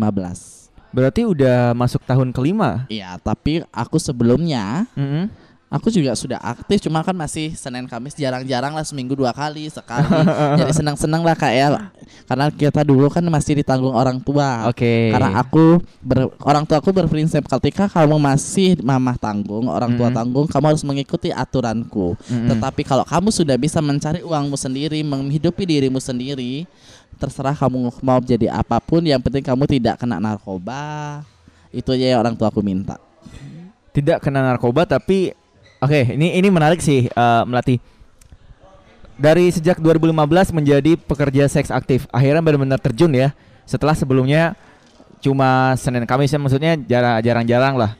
Berarti 0.89 1.25
udah 1.25 1.73
masuk 1.73 2.01
tahun 2.03 2.29
kelima. 2.29 2.85
Iya, 2.87 3.17
tapi 3.17 3.61
aku 3.69 3.97
sebelumnya 3.97 4.85
Mm-mm. 4.93 5.29
Aku 5.73 5.89
juga 5.89 6.13
sudah 6.13 6.37
aktif, 6.37 6.85
cuma 6.85 7.01
kan 7.01 7.17
masih 7.17 7.57
Senin 7.57 7.89
Kamis 7.89 8.13
jarang-jarang 8.13 8.77
lah 8.77 8.85
seminggu 8.85 9.17
dua 9.17 9.33
kali 9.33 9.65
sekali. 9.73 10.05
Jadi 10.61 10.69
senang-senang 10.69 11.25
lah 11.25 11.33
kak 11.33 11.49
ya, 11.49 11.89
karena 12.29 12.53
kita 12.53 12.85
dulu 12.85 13.09
kan 13.09 13.25
masih 13.25 13.57
ditanggung 13.57 13.97
orang 13.97 14.21
tua. 14.21 14.69
Oke. 14.69 15.09
Karena 15.09 15.41
aku 15.41 15.81
ber- 15.97 16.29
orang 16.45 16.61
tua 16.69 16.77
aku 16.77 16.93
berprinsip 16.93 17.41
ketika 17.49 17.89
kamu 17.89 18.21
masih 18.21 18.77
mamah 18.85 19.17
tanggung, 19.17 19.65
orang 19.65 19.97
tua 19.97 20.13
Mm-mm. 20.13 20.19
tanggung, 20.21 20.45
kamu 20.45 20.65
harus 20.77 20.85
mengikuti 20.85 21.33
aturanku. 21.33 22.13
Mm-mm. 22.29 22.53
Tetapi 22.53 22.81
kalau 22.85 23.01
kamu 23.01 23.33
sudah 23.33 23.57
bisa 23.57 23.81
mencari 23.81 24.21
uangmu 24.21 24.53
sendiri, 24.53 25.01
menghidupi 25.01 25.65
dirimu 25.65 25.97
sendiri, 25.97 26.69
terserah 27.17 27.57
kamu 27.57 27.89
mau 28.05 28.21
jadi 28.21 28.53
apa 28.53 28.77
pun, 28.77 29.01
yang 29.01 29.17
penting 29.17 29.41
kamu 29.41 29.65
tidak 29.65 29.97
kena 29.97 30.21
narkoba. 30.21 31.25
Itu 31.73 31.97
aja 31.97 32.13
yang 32.13 32.21
orang 32.21 32.37
tua 32.37 32.53
aku 32.53 32.61
minta. 32.61 33.01
tidak 33.93 34.25
kena 34.25 34.41
narkoba 34.41 34.89
tapi 34.89 35.37
oke 35.83 35.99
ini 36.09 36.33
ini 36.33 36.47
menarik 36.47 36.79
sih 36.79 37.05
eh, 37.05 37.43
melati 37.43 37.77
dari 39.13 39.45
sejak 39.47 39.77
2015 39.77 40.09
menjadi 40.51 40.95
pekerja 40.95 41.45
seks 41.45 41.69
aktif 41.69 42.07
akhirnya 42.09 42.41
benar-benar 42.41 42.79
terjun 42.79 43.11
ya 43.11 43.29
setelah 43.63 43.93
sebelumnya 43.93 44.57
cuma 45.19 45.75
Senin 45.75 46.03
Kamis 46.03 46.27
ya 46.27 46.37
maksudnya 46.37 46.75
jara- 46.77 47.19
jarang-jarang 47.19 47.75
lah 47.75 47.91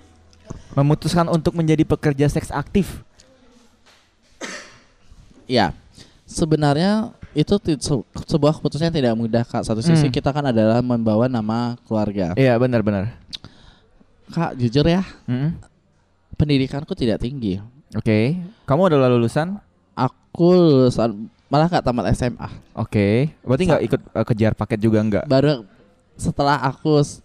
memutuskan 0.73 1.27
untuk 1.27 1.53
menjadi 1.53 1.83
pekerja 1.83 2.27
seks 2.27 2.49
aktif 2.49 3.03
Ya, 5.43 5.75
sebenarnya 6.23 7.11
itu 7.35 7.51
sebuah 8.23 8.55
keputusan 8.55 8.87
yang 8.87 8.95
tidak 8.95 9.13
mudah 9.13 9.43
kak. 9.43 9.67
Satu 9.67 9.83
sisi 9.83 10.07
Hmm. 10.07 10.13
kita 10.13 10.31
kan 10.31 10.45
adalah 10.45 10.79
membawa 10.79 11.27
nama 11.27 11.75
keluarga. 11.83 12.31
iya 12.33 12.55
benar-benar 12.55 13.11
Kak, 14.31 14.55
jujur 14.55 14.87
ya, 14.87 15.03
Mm-mm. 15.27 15.51
pendidikanku 16.33 16.95
tidak 16.95 17.19
tinggi. 17.19 17.59
Oke. 17.93 18.19
Kamu 18.63 18.81
adalah 18.85 19.07
lulusan? 19.07 19.57
Aku 19.93 20.47
lulusan 20.49 21.13
malah 21.45 21.67
nggak 21.67 21.83
tamat 21.83 22.05
SMA. 22.11 22.49
oke. 22.73 23.29
Berarti 23.39 23.63
nggak 23.63 23.83
ikut 23.83 24.01
eh, 24.11 24.25
kejar 24.25 24.53
paket 24.53 24.79
juga 24.79 24.99
nggak? 24.99 25.25
Baru 25.25 25.65
setelah 26.13 26.57
aku 26.59 26.97
s- 26.99 27.21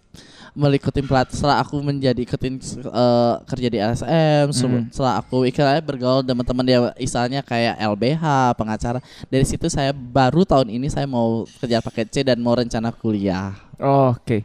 melikuti 0.52 0.98
pelat 1.00 1.30
setelah 1.30 1.60
aku 1.60 1.78
menjadi 1.78 2.18
ikutin 2.18 2.58
eh, 2.82 3.34
kerja 3.46 3.68
di 3.68 3.78
LSM 3.78 4.50
Mhm. 4.50 4.90
setelah 4.90 5.16
aku 5.16 5.44
ikhlas 5.44 5.78
bergaul 5.80 6.20
dengan 6.20 6.42
teman 6.42 6.62
dia 6.62 6.80
misalnya 6.92 7.40
kayak 7.40 7.78
LBH 7.78 8.24
pengacara. 8.54 8.98
Dari 9.26 9.44
situ 9.44 9.68
saya 9.68 9.92
baru 9.92 10.42
tahun 10.42 10.68
ini 10.68 10.88
saya 10.88 11.06
mau 11.06 11.46
kerja 11.58 11.78
paket 11.78 12.06
C 12.10 12.16
dan 12.20 12.36
mau 12.38 12.52
rencana 12.52 12.90
kuliah. 12.90 13.54
Oke. 13.78 14.42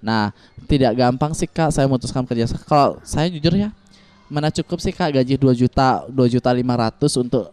Nah 0.00 0.30
tidak 0.64 0.94
gampang 0.94 1.32
sih 1.32 1.46
kak 1.46 1.70
saya 1.70 1.84
memutuskan 1.84 2.22
kerja 2.22 2.46
kalau 2.62 2.98
saya 3.02 3.26
jujur 3.28 3.52
ya 3.52 3.68
mana 4.28 4.48
cukup 4.52 4.78
sih 4.80 4.92
kak 4.92 5.20
gaji 5.20 5.34
2 5.36 5.60
juta 5.64 6.04
2 6.08 6.34
juta 6.34 6.50
500 6.52 7.24
untuk 7.24 7.44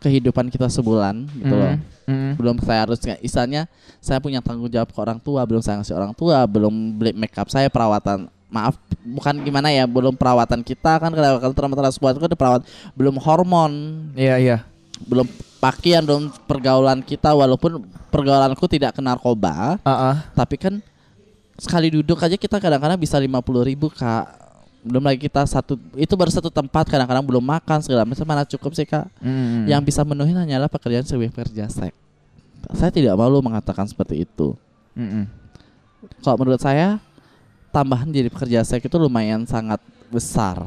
kehidupan 0.00 0.48
kita 0.48 0.66
sebulan 0.66 1.28
gitu 1.38 1.54
loh. 1.54 1.76
Mm, 2.08 2.32
belum 2.40 2.56
saya 2.64 2.88
harus 2.88 2.98
misalnya 3.22 3.68
saya 4.00 4.18
punya 4.18 4.40
tanggung 4.42 4.72
jawab 4.72 4.90
ke 4.90 4.98
orang 4.98 5.20
tua 5.20 5.44
belum 5.44 5.62
saya 5.62 5.78
ngasih 5.78 5.94
orang 5.94 6.12
tua 6.16 6.42
belum 6.48 6.72
beli 6.98 7.12
make 7.14 7.36
up 7.36 7.46
saya 7.46 7.68
perawatan 7.70 8.26
maaf 8.50 8.74
bukan 9.06 9.46
gimana 9.46 9.70
ya 9.70 9.86
belum 9.86 10.18
perawatan 10.18 10.66
kita 10.66 10.98
kan 10.98 11.14
kalau 11.14 11.54
teman-teman 11.54 11.86
transport 11.86 12.18
itu 12.18 12.26
ada 12.26 12.36
perawat 12.36 12.62
belum 12.98 13.14
hormon. 13.22 13.72
Iya 14.18 14.36
iya. 14.42 14.56
Belum 15.06 15.24
pakaian 15.62 16.02
belum 16.02 16.32
pergaulan 16.48 17.04
kita 17.04 17.30
walaupun 17.36 17.84
pergaulanku 18.08 18.64
tidak 18.66 18.96
ke 18.96 19.00
narkoba 19.04 19.78
Ah, 19.84 19.92
ah. 19.92 20.16
tapi 20.34 20.56
kan 20.56 20.80
sekali 21.60 21.92
duduk 21.92 22.16
aja 22.16 22.34
kita 22.40 22.56
kadang-kadang 22.56 22.96
bisa 22.96 23.20
50 23.20 23.36
ribu 23.68 23.92
kak 23.92 24.49
belum 24.80 25.04
lagi 25.04 25.28
kita 25.28 25.44
satu 25.44 25.76
itu 25.92 26.14
baru 26.16 26.32
satu 26.32 26.48
tempat 26.48 26.88
kadang-kadang 26.88 27.20
belum 27.20 27.44
makan 27.44 27.84
segala 27.84 28.08
macam 28.08 28.24
mana 28.24 28.48
cukup 28.48 28.72
sih 28.72 28.88
kak 28.88 29.04
Mm, 29.20 29.68
yang 29.68 29.82
bisa 29.84 30.00
menuhin 30.00 30.32
hanyalah 30.32 30.72
pekerjaan 30.72 31.04
sebagai 31.04 31.36
pekerja 31.36 31.68
seks. 31.68 31.96
Saya 32.76 32.88
tidak 32.88 33.12
malu 33.16 33.40
mengatakan 33.44 33.84
seperti 33.84 34.24
itu. 34.24 34.56
mm, 34.96 35.04
mm. 35.04 35.24
Kalau 36.24 36.36
menurut 36.40 36.60
saya, 36.60 36.96
tambahan 37.68 38.08
jadi 38.08 38.32
pekerja 38.32 38.64
seks 38.64 38.88
itu 38.88 38.96
lumayan 38.96 39.44
sangat 39.44 39.80
besar. 40.08 40.64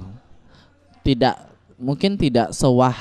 Tidak 1.01 1.35
mungkin 1.81 2.13
tidak 2.15 2.53
sewah 2.53 2.93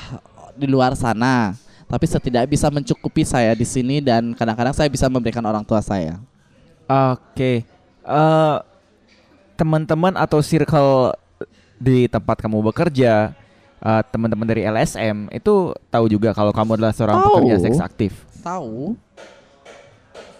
di 0.57 0.65
luar 0.65 0.97
sana, 0.97 1.53
tapi 1.85 2.09
setidak 2.09 2.49
bisa 2.49 2.73
mencukupi 2.73 3.21
saya 3.21 3.53
di 3.53 3.65
sini 3.65 4.01
dan 4.01 4.33
kadang-kadang 4.33 4.73
saya 4.73 4.89
bisa 4.89 5.05
memberikan 5.07 5.45
orang 5.45 5.61
tua 5.61 5.77
saya. 5.81 6.17
Oke, 6.89 7.63
Eh, 8.03 8.57
teman-teman 9.63 10.11
atau 10.19 10.43
circle 10.43 11.15
di 11.79 12.11
tempat 12.11 12.43
kamu 12.43 12.59
bekerja, 12.67 13.31
eh, 13.79 14.01
teman-teman 14.11 14.43
dari 14.43 14.67
LSM 14.67 15.31
itu 15.31 15.71
tahu 15.87 16.05
juga 16.11 16.35
kalau 16.35 16.51
kamu 16.51 16.75
adalah 16.75 16.91
seorang 16.91 17.23
Tahu. 17.23 17.27
pekerja 17.39 17.55
seks 17.63 17.79
aktif. 17.79 18.11
Tahu? 18.43 18.99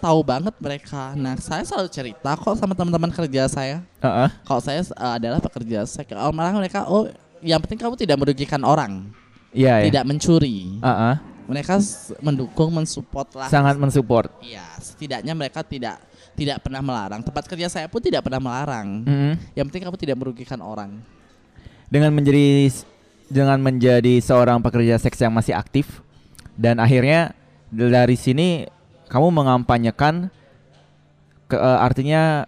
Tahu 0.04 0.20
banget 0.28 0.52
mereka. 0.60 1.16
Nah, 1.16 1.40
saya 1.40 1.64
selalu 1.64 1.88
cerita 1.88 2.36
kok 2.36 2.60
sama 2.60 2.76
teman-teman 2.76 3.08
kerja 3.16 3.48
saya. 3.48 3.80
Heeh. 4.04 4.30
Kalau 4.44 4.60
saya 4.60 4.84
uh, 5.00 5.16
adalah 5.16 5.40
pekerja 5.40 5.88
seks, 5.88 6.12
oh, 6.12 6.36
malah 6.36 6.52
mereka 6.52 6.84
oh 6.92 7.08
yang 7.40 7.64
penting 7.64 7.80
kamu 7.80 7.96
tidak 7.96 8.20
merugikan 8.20 8.60
orang, 8.68 9.08
Iya, 9.56 9.80
iya. 9.80 9.88
tidak 9.88 10.04
mencuri. 10.04 10.84
Heeh. 10.84 11.16
mereka 11.44 11.76
mendukung, 12.24 12.72
mensupport 12.72 13.28
lah. 13.36 13.48
Sangat 13.52 13.76
mensupport. 13.76 14.32
Iya, 14.40 14.64
setidaknya 14.80 15.36
mereka 15.36 15.60
tidak 15.60 16.00
tidak 16.34 16.62
pernah 16.66 16.82
melarang. 16.82 17.22
Tempat 17.22 17.46
kerja 17.48 17.68
saya 17.70 17.88
pun 17.90 18.02
tidak 18.02 18.26
pernah 18.26 18.42
melarang. 18.42 19.06
Mm-mm. 19.06 19.34
Yang 19.54 19.66
penting 19.70 19.84
kamu 19.86 19.98
tidak 19.98 20.18
merugikan 20.18 20.60
orang. 20.60 21.00
Dengan 21.90 22.12
menjadi 22.14 22.70
dengan 23.30 23.58
menjadi 23.62 24.22
seorang 24.22 24.62
pekerja 24.62 24.98
seks 25.02 25.18
yang 25.22 25.34
masih 25.34 25.58
aktif 25.58 26.02
dan 26.54 26.78
akhirnya 26.78 27.34
dari 27.74 28.14
sini 28.14 28.70
kamu 29.10 29.34
mengampanyekan 29.34 30.30
ke, 31.50 31.58
eh, 31.58 31.80
artinya 31.82 32.46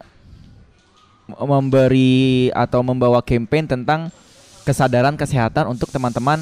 memberi 1.26 2.54
atau 2.54 2.86
membawa 2.86 3.22
campaign 3.26 3.66
tentang 3.66 4.14
kesadaran 4.62 5.18
kesehatan 5.18 5.70
untuk 5.70 5.90
teman-teman 5.90 6.42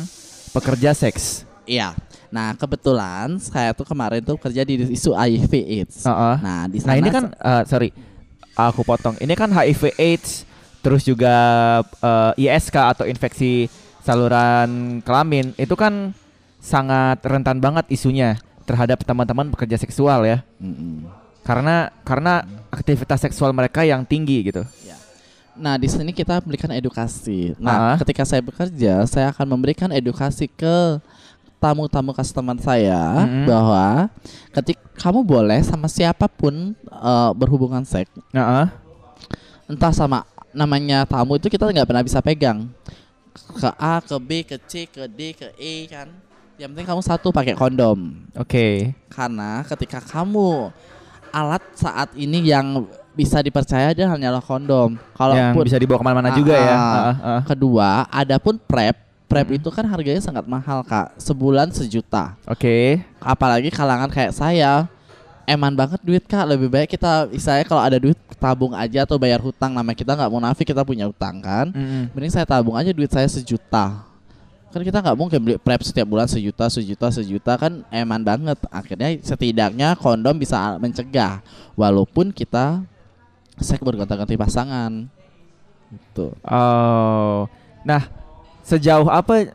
pekerja 0.51 0.91
seks. 0.91 1.47
Iya. 1.63 1.95
Nah, 2.33 2.57
kebetulan 2.57 3.37
saya 3.37 3.77
tuh 3.77 3.85
kemarin 3.85 4.25
tuh 4.25 4.41
kerja 4.41 4.65
di 4.65 4.81
isu 4.89 5.13
HIV 5.13 5.53
AIDS. 5.53 6.01
Heeh. 6.01 6.35
Nah, 6.41 6.65
di 6.65 6.81
Nah 6.81 6.97
sana 6.97 6.97
ini 6.97 7.09
kan 7.13 7.29
eh, 7.29 7.63
sorry 7.69 7.93
aku 8.57 8.81
potong. 8.81 9.13
Ini 9.21 9.37
kan 9.37 9.53
HIV 9.53 9.93
AIDS 10.01 10.49
terus 10.81 11.05
juga 11.05 11.29
eh, 11.85 12.49
ISK 12.49 12.73
atau 12.73 13.05
infeksi 13.05 13.69
saluran 14.01 14.99
kelamin 15.05 15.53
itu 15.61 15.77
kan 15.77 16.09
sangat 16.57 17.21
rentan 17.21 17.61
banget 17.61 17.85
isunya 17.93 18.41
terhadap 18.65 19.05
teman-teman 19.05 19.53
pekerja 19.53 19.77
seksual 19.77 20.25
ya. 20.25 20.41
Mm-mm. 20.57 21.05
Karena 21.45 21.93
karena 22.01 22.41
aktivitas 22.73 23.29
seksual 23.29 23.53
mereka 23.53 23.85
yang 23.85 24.01
tinggi 24.01 24.49
gitu. 24.49 24.65
Nah, 25.53 25.77
di 25.77 25.85
sini 25.85 26.09
kita 26.09 26.41
memberikan 26.41 26.73
edukasi. 26.73 27.53
Nah, 27.61 27.93
Ah. 27.93 27.97
ketika 28.01 28.25
saya 28.25 28.41
bekerja, 28.41 29.05
saya 29.05 29.29
akan 29.29 29.53
memberikan 29.53 29.93
edukasi 29.93 30.49
ke 30.49 30.97
tamu-tamu 31.63 32.11
customer 32.11 32.59
saya 32.59 33.23
Mm-mm. 33.23 33.47
bahwa 33.47 34.11
ketika 34.51 34.83
kamu 34.99 35.23
boleh 35.23 35.63
sama 35.63 35.87
siapa 35.87 36.27
pun 36.27 36.75
eh, 36.83 37.31
berhubungan 37.39 37.87
seks, 37.87 38.11
Heeh. 38.35 38.67
entah 39.71 39.95
sama 39.95 40.27
namanya 40.51 41.07
tamu 41.07 41.39
itu 41.39 41.47
kita 41.47 41.63
nggak 41.71 41.87
pernah 41.87 42.03
bisa 42.03 42.19
pegang 42.19 42.67
ke 43.33 43.69
A, 43.79 44.03
ke 44.03 44.17
B, 44.19 44.29
ke 44.43 44.57
C, 44.67 44.85
ke 44.85 45.07
D, 45.07 45.33
ke 45.33 45.55
E 45.57 45.87
kan. 45.87 46.11
Yang 46.53 46.69
penting 46.77 46.87
kamu 46.93 47.01
satu 47.01 47.33
pakai 47.33 47.57
kondom. 47.57 48.29
Oke. 48.37 48.93
Karena 49.09 49.65
ketika 49.65 49.97
kamu 49.97 50.69
alat 51.33 51.65
saat 51.73 52.13
ini 52.13 52.45
yang 52.45 52.85
bisa 53.17 53.41
dipercaya 53.41 53.89
dia 53.93 54.05
hanyalah 54.05 54.41
kondom. 54.41 54.93
Kalau 55.17 55.33
Yang 55.33 55.65
bisa 55.73 55.77
dibawa 55.81 55.97
ke 55.97 56.05
mana-mana 56.05 56.29
juga 56.37 56.53
ya. 56.53 56.77
Heeh, 56.77 57.13
heeh. 57.17 57.41
kedua, 57.49 58.05
adapun 58.13 58.61
prep, 58.61 58.93
prep 59.27 59.49
Hmm. 59.49 59.57
itu 59.57 59.69
kan 59.73 59.85
harganya 59.87 60.21
sangat 60.21 60.45
mahal 60.45 60.85
kak, 60.85 61.15
sebulan 61.17 61.71
sejuta. 61.73 62.37
Oke. 62.45 63.01
Apalagi 63.17 63.73
kalangan 63.73 64.11
kayak 64.11 64.35
saya, 64.35 64.85
eman 65.49 65.73
banget 65.73 65.99
duit 66.03 66.23
kak. 66.23 66.45
Lebih 66.45 66.69
baik 66.69 66.89
kita, 66.93 67.27
misalnya 67.31 67.65
kalau 67.65 67.81
ada 67.81 67.97
duit 67.97 68.15
tabung 68.37 68.75
aja 68.75 69.07
atau 69.07 69.15
bayar 69.17 69.39
hutang. 69.39 69.73
Nama 69.73 69.91
kita 69.95 70.13
nggak 70.13 70.31
munafik, 70.31 70.65
kita 70.67 70.83
punya 70.85 71.07
hutang 71.07 71.39
kan. 71.41 71.71
Mm-mm. 71.71 72.11
Mending 72.13 72.31
saya 72.31 72.45
tabung 72.47 72.75
aja 72.75 72.91
duit 72.91 73.09
saya 73.11 73.25
sejuta. 73.27 74.05
Kan 74.73 74.81
kita 74.81 75.05
nggak 75.05 75.17
mungkin 75.17 75.37
beli 75.37 75.55
prep 75.61 75.85
setiap 75.85 76.09
bulan 76.09 76.25
sejuta, 76.25 76.65
sejuta, 76.65 77.13
sejuta 77.13 77.53
kan 77.61 77.85
eman 77.93 78.25
banget. 78.25 78.57
Akhirnya 78.73 79.13
setidaknya 79.21 79.93
kondom 79.93 80.33
bisa 80.33 80.81
mencegah, 80.81 81.45
walaupun 81.77 82.33
kita 82.33 82.81
seks 83.61 83.85
bergonta-ganti 83.85 84.33
pasangan. 84.33 85.05
Gitu. 85.93 86.33
Oh. 86.41 87.45
Nah, 87.85 88.09
sejauh 88.63 89.11
apa 89.11 89.51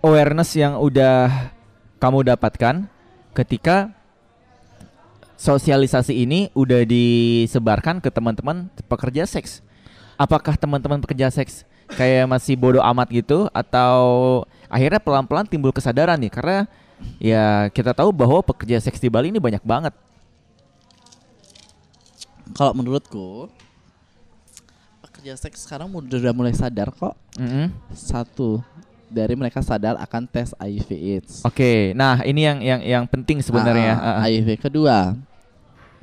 awareness 0.00 0.54
yang 0.54 0.78
udah 0.78 1.50
kamu 1.98 2.32
dapatkan 2.32 2.86
ketika 3.34 3.90
sosialisasi 5.36 6.16
ini 6.16 6.48
udah 6.56 6.86
disebarkan 6.86 8.00
ke 8.00 8.08
teman-teman 8.08 8.70
pekerja 8.88 9.26
seks? 9.28 9.60
Apakah 10.16 10.56
teman-teman 10.56 11.02
pekerja 11.04 11.28
seks 11.28 11.68
kayak 11.92 12.26
masih 12.26 12.56
bodoh 12.56 12.82
amat 12.82 13.12
gitu 13.12 13.46
atau 13.52 14.42
akhirnya 14.66 14.98
pelan-pelan 14.98 15.46
timbul 15.46 15.70
kesadaran 15.70 16.18
nih 16.18 16.32
karena 16.32 16.58
ya 17.20 17.68
kita 17.70 17.92
tahu 17.92 18.10
bahwa 18.10 18.40
pekerja 18.40 18.80
seks 18.80 18.98
di 18.98 19.12
Bali 19.12 19.28
ini 19.28 19.38
banyak 19.38 19.60
banget. 19.60 19.92
Kalau 22.56 22.72
menurutku 22.72 23.50
pekerja 25.26 25.42
seks 25.42 25.66
sekarang 25.66 25.90
udah 25.90 26.30
mulai 26.30 26.54
sadar 26.54 26.94
kok. 26.94 27.18
Mm-mm. 27.34 27.74
Satu 27.90 28.62
dari 29.10 29.34
mereka 29.34 29.58
sadar 29.58 29.98
akan 29.98 30.22
tes 30.30 30.54
HIV 30.54 30.86
AIDS. 30.94 31.42
Oke, 31.42 31.90
nah 31.98 32.22
ini 32.22 32.46
yang 32.46 32.58
yang 32.62 32.80
yang 32.86 33.04
penting 33.10 33.42
sebenarnya. 33.42 33.98
Ah, 33.98 34.06
Ah, 34.06 34.16
ah. 34.22 34.30
HIV 34.30 34.54
kedua. 34.70 35.18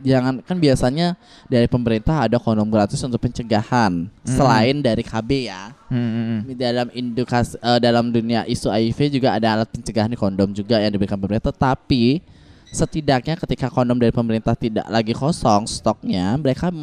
Jangan 0.03 0.43
kan 0.43 0.59
biasanya 0.59 1.15
dari 1.47 1.71
pemerintah 1.71 2.27
ada 2.27 2.35
kondom 2.35 2.67
gratis 2.67 2.99
untuk 2.99 3.23
pencegahan 3.23 4.11
selain 4.27 4.83
dari 4.83 4.99
KB 4.99 5.47
ya. 5.47 5.71
Hmm, 5.87 5.95
hmm, 5.95 6.25
hmm. 6.27 6.39
Di 6.51 6.55
dalam 6.59 6.87
indukasi 6.91 7.55
eh, 7.63 7.79
dalam 7.79 8.11
dunia 8.11 8.43
isu 8.43 8.67
HIV 8.67 9.23
juga 9.23 9.39
ada 9.39 9.55
alat 9.55 9.71
pencegahan 9.71 10.11
di 10.11 10.19
kondom 10.19 10.51
juga 10.51 10.83
yang 10.83 10.91
diberikan 10.91 11.15
pemerintah 11.15 11.55
tapi 11.55 12.19
setidaknya 12.67 13.39
ketika 13.39 13.71
kondom 13.71 13.95
dari 13.95 14.11
pemerintah 14.11 14.57
tidak 14.59 14.83
lagi 14.91 15.15
kosong 15.15 15.63
stoknya 15.63 16.35
mereka 16.35 16.73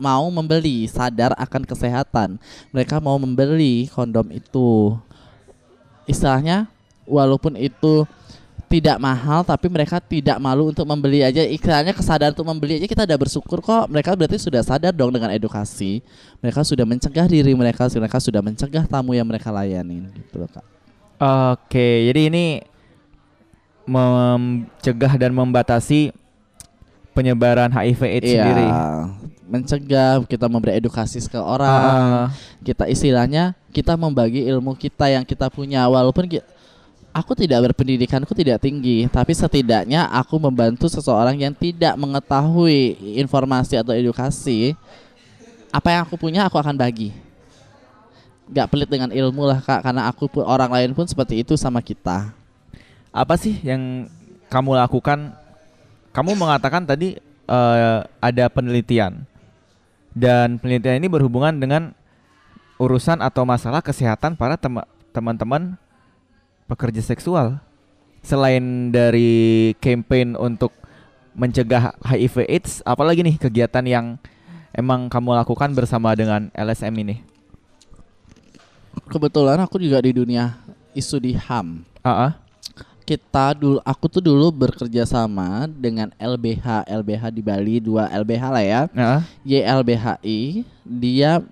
mau 0.00 0.26
membeli 0.32 0.88
sadar 0.88 1.36
akan 1.36 1.62
kesehatan. 1.68 2.40
Mereka 2.72 2.98
mau 2.98 3.20
membeli 3.20 3.86
kondom 3.92 4.26
itu. 4.32 4.96
Istilahnya 6.08 6.66
walaupun 7.04 7.54
itu 7.60 8.08
tidak 8.70 9.02
mahal 9.02 9.42
tapi 9.42 9.66
mereka 9.66 9.98
tidak 9.98 10.38
malu 10.38 10.70
untuk 10.70 10.86
membeli 10.86 11.26
aja. 11.26 11.42
Istilahnya 11.42 11.90
kesadaran 11.90 12.32
untuk 12.32 12.48
membeli 12.48 12.80
aja 12.80 12.86
kita 12.86 13.02
udah 13.04 13.18
bersyukur 13.18 13.58
kok. 13.60 13.90
Mereka 13.90 14.16
berarti 14.16 14.38
sudah 14.38 14.62
sadar 14.62 14.94
dong 14.94 15.12
dengan 15.12 15.28
edukasi. 15.34 16.00
Mereka 16.40 16.64
sudah 16.64 16.86
mencegah 16.88 17.26
diri 17.28 17.52
mereka 17.52 17.90
mereka 17.92 18.18
sudah 18.22 18.40
mencegah 18.40 18.86
tamu 18.88 19.12
yang 19.12 19.28
mereka 19.28 19.52
layanin 19.52 20.08
gitu 20.14 20.40
loh 20.40 20.48
kak. 20.48 20.64
Oke, 21.20 22.08
jadi 22.08 22.32
ini 22.32 22.64
mencegah 23.84 25.18
dan 25.18 25.34
membatasi 25.34 26.14
penyebaran 27.10 27.74
HIV 27.74 28.00
AIDS 28.06 28.24
Iya, 28.30 28.40
sendiri. 28.40 28.66
Mencegah 29.50 30.22
kita 30.30 30.46
memberi 30.46 30.78
edukasi 30.78 31.18
ke 31.26 31.36
orang. 31.36 31.66
Ah, 31.68 32.26
kita 32.62 32.86
istilahnya 32.86 33.58
kita 33.74 33.98
membagi 33.98 34.46
ilmu 34.46 34.78
kita 34.78 35.10
yang 35.10 35.26
kita 35.26 35.50
punya. 35.50 35.82
Walaupun 35.90 36.30
ki- 36.30 36.46
aku 37.10 37.34
tidak 37.34 37.70
berpendidikanku 37.70 38.30
tidak 38.30 38.62
tinggi. 38.62 39.10
Tapi 39.10 39.34
setidaknya 39.34 40.06
aku 40.06 40.38
membantu 40.38 40.86
seseorang 40.86 41.34
yang 41.34 41.50
tidak 41.50 41.98
mengetahui 41.98 42.94
informasi 43.18 43.74
atau 43.74 43.90
edukasi. 43.90 44.78
Apa 45.74 45.98
yang 45.98 46.02
aku 46.06 46.14
punya 46.14 46.46
aku 46.46 46.54
akan 46.54 46.78
bagi. 46.78 47.10
Nggak 48.50 48.66
pelit 48.70 48.88
dengan 48.90 49.10
ilmu 49.10 49.50
lah 49.50 49.58
kak. 49.58 49.82
Karena 49.82 50.06
aku 50.06 50.30
pun 50.30 50.46
orang 50.46 50.70
lain 50.70 50.94
pun 50.94 51.06
seperti 51.10 51.42
itu 51.42 51.58
sama 51.58 51.82
kita. 51.82 52.30
Apa 53.10 53.34
sih 53.34 53.58
yang 53.66 54.06
kamu 54.46 54.78
lakukan? 54.78 55.34
Kamu 56.10 56.34
mengatakan 56.34 56.82
tadi 56.86 57.18
eh, 57.50 57.98
ada 58.18 58.44
penelitian 58.50 59.29
dan 60.16 60.58
penelitian 60.58 61.00
ini 61.00 61.08
berhubungan 61.08 61.54
dengan 61.56 61.92
urusan 62.80 63.20
atau 63.20 63.44
masalah 63.44 63.84
kesehatan 63.84 64.34
para 64.34 64.56
tema- 64.56 64.88
teman-teman 65.12 65.76
pekerja 66.66 67.02
seksual. 67.04 67.60
Selain 68.20 68.92
dari 68.92 69.72
campaign 69.80 70.36
untuk 70.36 70.72
mencegah 71.32 71.96
HIV/AIDS, 72.04 72.84
apalagi 72.84 73.24
nih 73.24 73.36
kegiatan 73.40 73.84
yang 73.86 74.06
emang 74.76 75.08
kamu 75.08 75.40
lakukan 75.40 75.72
bersama 75.72 76.12
dengan 76.12 76.52
LSM 76.52 76.94
ini? 77.00 77.30
kebetulan 79.10 79.58
aku 79.62 79.78
juga 79.78 80.02
di 80.02 80.10
dunia 80.14 80.58
isu 80.94 81.16
di 81.22 81.32
HAM 81.34 81.86
Ah, 82.00 82.10
ah. 82.10 82.32
Kita 83.10 83.58
dulu 83.58 83.82
aku 83.82 84.06
tuh 84.06 84.22
dulu 84.22 84.54
bekerja 84.54 85.02
sama 85.02 85.66
dengan 85.66 86.14
LBH 86.14 86.86
LBH 86.86 87.22
di 87.34 87.42
Bali 87.42 87.82
dua 87.82 88.06
LBH 88.06 88.44
lah 88.46 88.62
ya 88.62 88.82
ah. 88.94 89.20
YLBHI 89.42 90.62
dia 90.86 91.42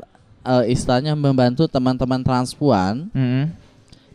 eh, 0.46 0.64
istilahnya 0.70 1.18
membantu 1.18 1.66
teman-teman 1.66 2.22
transpuan 2.22 3.10
Mm-mm. 3.10 3.50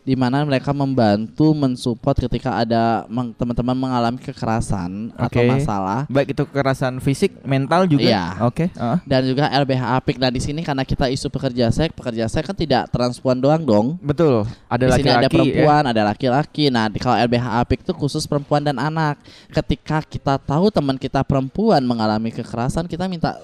Di 0.04 0.12
mana 0.12 0.44
mereka 0.44 0.76
membantu 0.76 1.56
mensupport 1.56 2.28
ketika 2.28 2.60
ada 2.60 3.08
teman-teman 3.40 3.72
mengalami 3.72 4.20
kekerasan 4.20 5.16
atau 5.16 5.40
Oke. 5.40 5.48
masalah 5.48 6.04
Baik 6.12 6.36
itu 6.36 6.44
kekerasan 6.44 7.00
fisik, 7.00 7.32
mental 7.40 7.88
juga. 7.88 8.04
Iya. 8.04 8.24
Oke. 8.44 8.68
ah. 8.76 9.00
dan 9.08 9.24
juga 9.24 9.48
LBH 9.48 9.82
Apik. 9.96 10.16
Nah 10.20 10.28
di 10.28 10.44
sini 10.44 10.60
karena 10.60 10.84
kita 10.84 11.08
isu 11.08 11.32
pekerja 11.32 11.72
seks, 11.72 11.96
pekerja 11.96 12.28
seks 12.28 12.44
kan 12.44 12.56
tidak 12.56 12.92
transpuan 12.92 13.40
doang 13.40 13.64
dong. 13.64 13.86
Betul. 14.04 14.44
Ada 14.68 14.92
di 14.92 15.00
sini 15.00 15.08
ada 15.08 15.24
laki-laki. 15.24 15.32
ya. 15.32 15.32
perempuan, 15.32 15.82
ada 15.88 16.02
laki-laki. 16.04 16.64
Nah, 16.68 16.86
di 16.92 16.98
kalau 17.00 17.16
LBH 17.16 17.46
Apik 17.64 17.80
itu 17.88 17.92
khusus 17.96 18.28
perempuan 18.28 18.60
dan 18.60 18.76
anak. 18.76 19.16
Ketika 19.48 20.04
kita 20.04 20.36
tahu 20.36 20.68
teman 20.68 21.00
kita 21.00 21.24
perempuan 21.24 21.80
mengalami 21.80 22.28
kekerasan, 22.28 22.84
kita 22.84 23.08
minta 23.08 23.40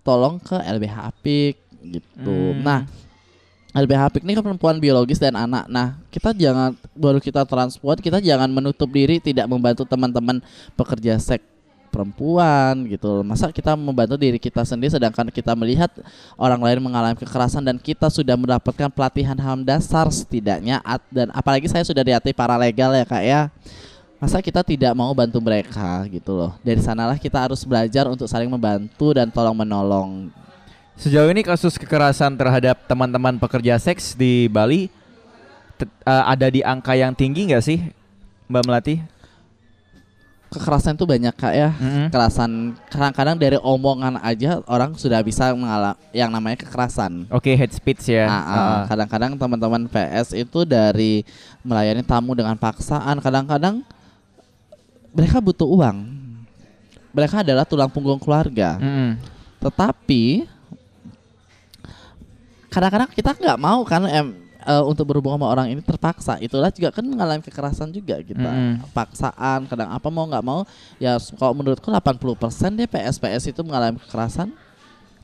tolong 0.00 0.40
ke 0.40 0.56
LBH 0.56 0.96
Apik 1.04 1.54
gitu. 1.84 2.56
Hmm. 2.56 2.64
Nah, 2.64 2.80
LBH 3.78 4.18
piknik 4.18 4.42
kan 4.42 4.44
perempuan 4.44 4.76
biologis 4.82 5.22
dan 5.22 5.38
anak. 5.38 5.70
Nah, 5.70 5.94
kita 6.10 6.34
jangan 6.34 6.74
baru 6.98 7.22
kita 7.22 7.46
transport, 7.46 8.02
kita 8.02 8.18
jangan 8.18 8.50
menutup 8.50 8.90
diri 8.90 9.22
tidak 9.22 9.46
membantu 9.46 9.86
teman-teman 9.86 10.42
pekerja 10.74 11.14
seks 11.20 11.46
perempuan 11.88 12.84
gitu. 12.86 13.24
Masa 13.24 13.48
kita 13.50 13.74
membantu 13.74 14.20
diri 14.20 14.36
kita 14.36 14.62
sendiri 14.62 14.92
sedangkan 14.92 15.32
kita 15.32 15.56
melihat 15.56 15.90
orang 16.36 16.60
lain 16.60 16.78
mengalami 16.84 17.16
kekerasan 17.16 17.64
dan 17.64 17.80
kita 17.80 18.12
sudah 18.12 18.36
mendapatkan 18.36 18.92
pelatihan 18.92 19.34
HAM 19.34 19.64
dasar 19.64 20.06
setidaknya 20.12 20.84
dan 21.08 21.32
apalagi 21.32 21.66
saya 21.66 21.82
sudah 21.82 22.04
dilatih 22.04 22.36
paralegal 22.36 22.92
ya 22.94 23.04
Kak 23.08 23.24
ya. 23.24 23.40
Masa 24.18 24.42
kita 24.42 24.66
tidak 24.66 24.92
mau 24.98 25.14
bantu 25.14 25.38
mereka 25.38 26.02
gitu 26.10 26.34
loh. 26.34 26.58
Dari 26.66 26.82
sanalah 26.82 27.14
kita 27.14 27.38
harus 27.38 27.62
belajar 27.62 28.10
untuk 28.10 28.26
saling 28.26 28.50
membantu 28.50 29.14
dan 29.14 29.30
tolong 29.30 29.54
menolong. 29.54 30.26
Sejauh 30.98 31.30
ini 31.30 31.46
kasus 31.46 31.78
kekerasan 31.78 32.34
terhadap 32.34 32.82
teman-teman 32.90 33.38
pekerja 33.38 33.78
seks 33.78 34.18
di 34.18 34.50
Bali 34.50 34.90
eh, 35.78 35.86
ada 36.26 36.50
di 36.50 36.58
angka 36.58 36.98
yang 36.98 37.14
tinggi 37.14 37.46
nggak 37.46 37.62
sih, 37.62 37.86
Mbak 38.50 38.62
Melati? 38.66 38.98
Kekerasan 40.50 40.98
itu 40.98 41.06
banyak 41.06 41.30
Kak 41.38 41.54
ya. 41.54 41.70
Mm-mm. 41.78 42.10
Kekerasan 42.10 42.74
kadang-kadang 42.90 43.38
dari 43.38 43.62
omongan 43.62 44.18
aja 44.18 44.58
orang 44.66 44.98
sudah 44.98 45.22
bisa 45.22 45.54
mengalami 45.54 45.94
yang 46.10 46.34
namanya 46.34 46.66
kekerasan. 46.66 47.30
Oke, 47.30 47.54
head 47.54 47.70
speech 47.70 48.10
ya. 48.10 48.26
Ah, 48.26 48.34
ah. 48.34 48.42
Ah. 48.50 48.82
kadang-kadang 48.90 49.38
teman-teman 49.38 49.86
PS 49.86 50.34
itu 50.34 50.66
dari 50.66 51.22
melayani 51.62 52.02
tamu 52.02 52.34
dengan 52.34 52.58
paksaan, 52.58 53.22
kadang-kadang 53.22 53.86
mereka 55.14 55.38
butuh 55.38 55.68
uang. 55.70 56.10
Mereka 57.14 57.46
adalah 57.46 57.62
tulang 57.62 57.86
punggung 57.86 58.18
keluarga. 58.18 58.82
Mm-mm. 58.82 59.14
Tetapi 59.62 60.57
kadang-kadang 62.68 63.08
kita 63.12 63.32
nggak 63.34 63.58
mau 63.58 63.80
kan 63.84 64.04
em, 64.06 64.26
eh, 64.62 64.84
untuk 64.84 65.08
berhubungan 65.08 65.40
sama 65.40 65.48
orang 65.48 65.66
ini 65.72 65.80
terpaksa. 65.80 66.36
Itulah 66.38 66.68
juga 66.68 66.92
kan 66.92 67.04
mengalami 67.04 67.40
kekerasan 67.40 67.88
juga 67.90 68.20
kita. 68.20 68.50
Mm-mm. 68.52 68.84
Paksaan, 68.92 69.64
kadang 69.66 69.88
apa 69.90 70.08
mau 70.08 70.28
nggak 70.28 70.44
mau 70.44 70.62
ya 71.00 71.16
kalau 71.36 71.56
menurutku 71.56 71.88
80% 71.88 72.76
deh 72.76 72.88
PS 72.88 73.16
PS 73.16 73.42
itu 73.50 73.60
mengalami 73.64 73.96
kekerasan. 74.04 74.52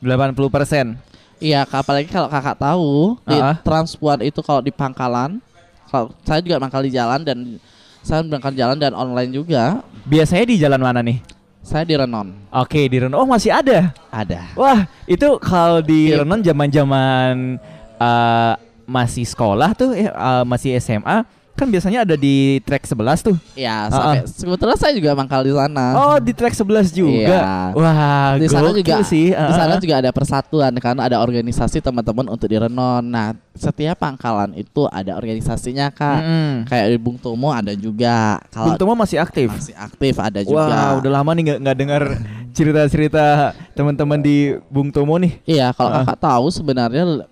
80%. 0.02 0.96
Iya, 1.42 1.66
apalagi 1.66 2.08
kalau 2.08 2.28
kakak 2.30 2.56
tahu 2.56 3.18
di 3.26 3.36
Ah. 3.36 3.56
Transpuan 3.60 4.20
itu 4.22 4.40
kalau 4.40 4.60
di 4.62 4.70
Pangkalan, 4.70 5.42
kalau 5.90 6.12
saya 6.22 6.40
juga 6.40 6.56
mangkal 6.62 6.84
di 6.84 6.92
jalan 6.94 7.20
dan 7.20 7.58
saya 8.04 8.20
berangkat 8.20 8.54
jalan 8.54 8.76
dan 8.78 8.92
online 8.92 9.32
juga. 9.32 9.80
Biasanya 10.04 10.44
di 10.44 10.56
jalan 10.60 10.80
mana 10.80 11.00
nih? 11.00 11.18
Saya 11.64 11.88
di 11.88 11.96
Renon. 11.96 12.28
Oke, 12.52 12.84
di 12.92 12.96
Renon. 13.00 13.16
Oh, 13.16 13.24
masih 13.24 13.48
ada. 13.48 13.88
Ada. 14.12 14.52
Wah, 14.52 14.84
itu 15.08 15.40
kalau 15.40 15.80
di 15.80 16.12
Iya. 16.12 16.20
Renon 16.20 16.44
zaman-zaman 16.44 17.56
eh, 17.96 18.54
masih 18.84 19.24
sekolah 19.24 19.72
tuh, 19.72 19.96
eh, 19.96 20.12
masih 20.44 20.76
SMA, 20.76 21.24
kan 21.54 21.70
biasanya 21.70 22.02
ada 22.02 22.18
di 22.18 22.58
track 22.62 22.82
11 22.84 23.22
tuh. 23.22 23.36
Ya, 23.54 23.86
Ah, 23.86 23.90
sampai 23.90 24.18
sebetulnya 24.26 24.74
saya 24.74 24.92
juga 24.92 25.14
mangkal 25.14 25.42
di 25.42 25.54
sana. 25.54 25.86
Oh, 25.94 26.16
di 26.18 26.34
track 26.34 26.50
11 26.52 26.90
juga. 26.90 27.30
Iya. 27.30 27.42
Wah, 27.72 28.34
di 28.34 28.46
sana 28.46 28.70
juga 28.70 29.00
sih. 29.02 29.30
di 29.30 29.38
Ah, 29.38 29.54
sana 29.54 29.74
ah. 29.74 29.80
juga 29.80 29.94
ada 29.98 30.10
persatuan 30.10 30.74
kan 30.82 30.98
ada 30.98 31.18
organisasi 31.18 31.78
teman-teman 31.78 32.26
untuk 32.26 32.46
di 32.46 32.58
Renon. 32.58 33.06
Nah, 33.06 33.32
setiap 33.52 34.02
pangkalan 34.02 34.50
itu 34.52 34.84
ada 34.86 35.14
organisasinya, 35.14 35.88
Kak. 35.88 36.18
Mm-mm. 36.20 36.50
Kayak 36.66 36.86
di 36.90 36.98
Bung 36.98 37.16
Tomo 37.16 37.48
ada 37.48 37.70
juga. 37.72 38.42
Kalau 38.50 38.74
Bung 38.74 38.78
Tomo 38.78 38.92
masih 38.98 39.18
aktif. 39.18 39.46
masih 39.48 39.74
aktif 39.74 40.14
ada 40.18 40.42
juga. 40.42 40.66
Wah, 40.66 40.98
udah 40.98 41.10
lama 41.12 41.30
nih 41.32 41.54
nggak 41.56 41.76
dengar 41.78 42.02
cerita-cerita 42.50 43.54
teman-teman 43.72 44.18
di 44.18 44.58
Bung 44.66 44.90
Tomo 44.90 45.18
nih. 45.18 45.38
Iya, 45.44 45.70
kalau 45.70 45.90
Ah. 45.90 46.02
kakak 46.02 46.18
tahu 46.20 46.46
sebenarnya 46.50 47.26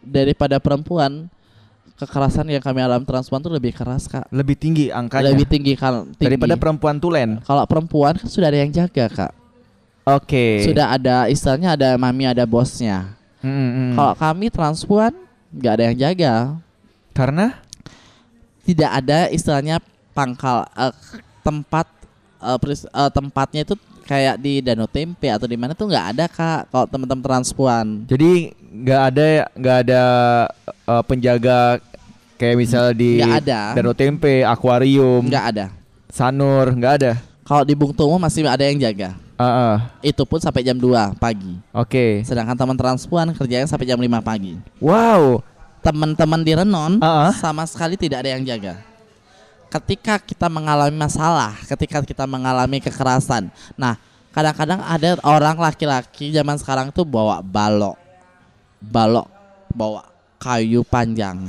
daripada 0.00 0.56
perempuan 0.56 1.26
kekerasan 1.96 2.44
yang 2.46 2.60
kami 2.60 2.78
alami 2.78 3.02
transpuan 3.02 3.40
itu 3.40 3.48
lebih 3.48 3.72
keras 3.72 4.04
kak, 4.04 4.28
Lebih 4.30 4.54
tinggi 4.54 4.84
angkanya 4.88 5.32
lebih 5.32 5.44
tinggi 5.44 5.72
kan 5.72 6.04
tinggi. 6.06 6.22
daripada 6.22 6.54
perempuan 6.54 6.96
tulen. 6.96 7.40
kalau 7.40 7.64
perempuan 7.64 8.14
kan 8.14 8.26
sudah 8.26 8.46
ada 8.46 8.58
yang 8.58 8.70
jaga 8.70 9.04
kak, 9.06 9.32
Oke. 10.04 10.62
sudah 10.62 10.92
ada 10.92 11.26
istilahnya 11.26 11.72
ada 11.72 11.88
mami 11.96 12.24
ada 12.24 12.44
bosnya. 12.44 13.16
Mm-mm. 13.40 13.94
Kalau 13.94 14.12
kami 14.14 14.46
transpuan 14.48 15.12
nggak 15.50 15.72
ada 15.72 15.84
yang 15.84 15.96
jaga, 15.98 16.34
Karena 17.10 17.56
tidak 18.62 18.90
ada 18.92 19.18
istilahnya 19.28 19.76
pangkal 20.12 20.68
eh, 20.68 20.92
tempat 21.40 21.86
eh, 22.38 22.58
peris- 22.58 22.84
eh, 22.86 23.10
tempatnya 23.10 23.62
itu 23.62 23.74
kayak 24.02 24.38
di 24.38 24.60
Danau 24.60 24.86
Tempe 24.86 25.26
atau 25.26 25.44
di 25.44 25.58
mana 25.58 25.72
tuh 25.72 25.88
nggak 25.88 26.06
ada 26.12 26.24
kak 26.26 26.70
kalau 26.70 26.86
teman-teman 26.86 27.24
transpuan. 27.24 27.86
jadi 28.04 28.54
nggak 28.76 29.02
ada 29.04 29.24
nggak 29.50 29.76
ada 29.82 30.02
eh, 30.66 31.02
penjaga 31.02 31.80
kayak 32.36 32.56
misal 32.56 32.92
di 32.92 33.20
Nggak 33.20 33.36
ada. 33.44 33.60
Danau 33.76 33.94
Tempe, 33.96 34.44
akuarium, 34.44 35.24
Nggak 35.26 35.44
ada. 35.52 35.66
Sanur, 36.12 36.72
nggak 36.72 36.92
ada. 37.02 37.12
Kalau 37.46 37.62
di 37.62 37.74
Bung 37.76 37.92
Tomo 37.94 38.16
masih 38.18 38.46
ada 38.48 38.64
yang 38.64 38.78
jaga. 38.80 39.14
Ah, 39.36 39.44
ah. 39.44 39.76
Itu 40.00 40.24
pun 40.24 40.40
sampai 40.40 40.64
jam 40.64 40.80
2 40.80 41.12
pagi. 41.20 41.60
Oke. 41.70 42.24
Sedangkan 42.24 42.56
teman 42.56 42.74
transpuan 42.74 43.28
kerjanya 43.36 43.68
sampai 43.68 43.84
jam 43.84 44.00
5 44.00 44.24
pagi. 44.24 44.56
Wow. 44.80 45.44
Teman-teman 45.84 46.40
di 46.40 46.56
Renon 46.56 46.98
Ah, 47.04 47.28
ah. 47.28 47.32
sama 47.36 47.62
sekali 47.68 48.00
tidak 48.00 48.24
ada 48.24 48.32
yang 48.32 48.42
jaga. 48.42 48.80
Ketika 49.68 50.16
kita 50.16 50.48
mengalami 50.48 50.96
masalah, 50.96 51.52
ketika 51.68 52.00
kita 52.00 52.24
mengalami 52.24 52.80
kekerasan. 52.80 53.52
Nah, 53.76 54.00
kadang-kadang 54.32 54.80
ada 54.80 55.20
orang 55.20 55.60
laki-laki 55.60 56.32
zaman 56.32 56.56
sekarang 56.56 56.88
tuh 56.88 57.04
bawa 57.04 57.44
balok. 57.44 58.00
Balok 58.80 59.28
bawa 59.70 60.08
kayu 60.40 60.80
panjang. 60.80 61.44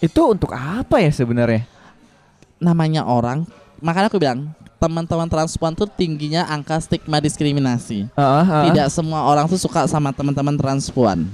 Itu 0.00 0.32
untuk 0.32 0.50
apa 0.50 0.98
ya 0.98 1.12
sebenarnya? 1.12 1.68
Namanya 2.56 3.04
orang, 3.04 3.44
makanya 3.78 4.08
aku 4.08 4.16
bilang 4.16 4.52
teman-teman 4.76 5.28
transpuan 5.28 5.72
tuh 5.72 5.84
tingginya 5.84 6.44
angka 6.46 6.80
stigma 6.80 7.20
diskriminasi. 7.20 8.08
Ah, 8.14 8.40
ah. 8.40 8.62
Tidak 8.64 8.88
semua 8.88 9.24
orang 9.24 9.44
tuh 9.44 9.60
suka 9.60 9.84
sama 9.84 10.08
teman-teman 10.10 10.56
transpuan. 10.56 11.28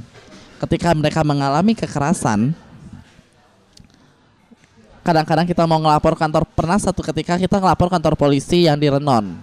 Ketika 0.58 0.90
mereka 0.92 1.22
mengalami 1.22 1.72
kekerasan, 1.72 2.54
kadang-kadang 5.02 5.46
kita 5.46 5.62
mau 5.62 5.78
ngelapor 5.78 6.18
kantor 6.18 6.42
pernah 6.48 6.74
satu 6.76 7.02
ketika 7.04 7.38
kita 7.38 7.56
ngelapor 7.56 7.86
kantor 7.86 8.18
polisi 8.18 8.66
yang 8.66 8.74
di 8.74 8.90
Renon. 8.90 9.38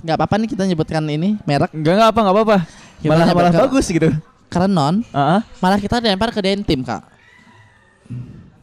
Nggak 0.00 0.16
apa-apa 0.16 0.34
nih 0.36 0.48
kita 0.50 0.64
nyebutkan 0.64 1.04
ini 1.04 1.36
merek 1.44 1.72
Enggak 1.72 1.92
enggak 1.96 2.08
apa 2.08 2.18
enggak 2.20 2.34
apa-apa. 2.34 2.58
Malah 3.04 3.26
malah 3.28 3.52
ke- 3.52 3.60
bagus 3.60 3.86
gitu. 3.86 4.08
ke 4.48 4.56
Renon, 4.56 5.04
Ah, 5.10 5.20
ah. 5.36 5.40
malah 5.60 5.76
kita 5.76 6.00
dilempar 6.00 6.32
ke 6.32 6.40
Dentim 6.40 6.80
kak. 6.80 7.04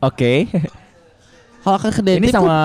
Oke. 0.01 0.49
Kalau 1.61 1.77
ke 1.77 1.89
ke 1.93 2.01
Dentim 2.01 2.25
Ini 2.25 2.33
sama 2.33 2.57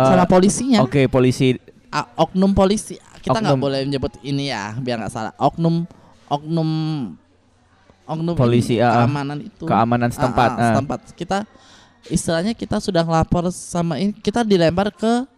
eh, 0.00 0.08
sama 0.08 0.24
polisinya, 0.24 0.80
Oke, 0.80 1.04
polisi. 1.12 1.60
Ah, 1.92 2.08
oknum 2.16 2.56
polisi. 2.56 2.96
Kita 3.20 3.36
nggak 3.36 3.60
boleh 3.60 3.84
menyebut 3.84 4.16
ini 4.24 4.48
ya, 4.48 4.72
biar 4.80 4.96
nggak 4.96 5.12
salah. 5.12 5.36
Oknum, 5.36 5.84
oknum, 6.24 6.70
oknum 8.08 8.32
Polisi, 8.32 8.80
ini, 8.80 8.86
ah. 8.88 9.04
keamanan 9.04 9.38
itu. 9.44 9.64
Keamanan 9.68 10.08
setempat, 10.08 10.50
ah, 10.50 10.56
ah. 10.56 10.68
setempat. 10.72 11.00
Kita 11.12 11.38
istilahnya 12.08 12.56
kita 12.56 12.80
sudah 12.80 13.04
ngelapor 13.04 13.52
sama 13.52 14.00
ini, 14.00 14.16
kita 14.16 14.40
dilempar 14.40 14.88
ke 14.88 15.28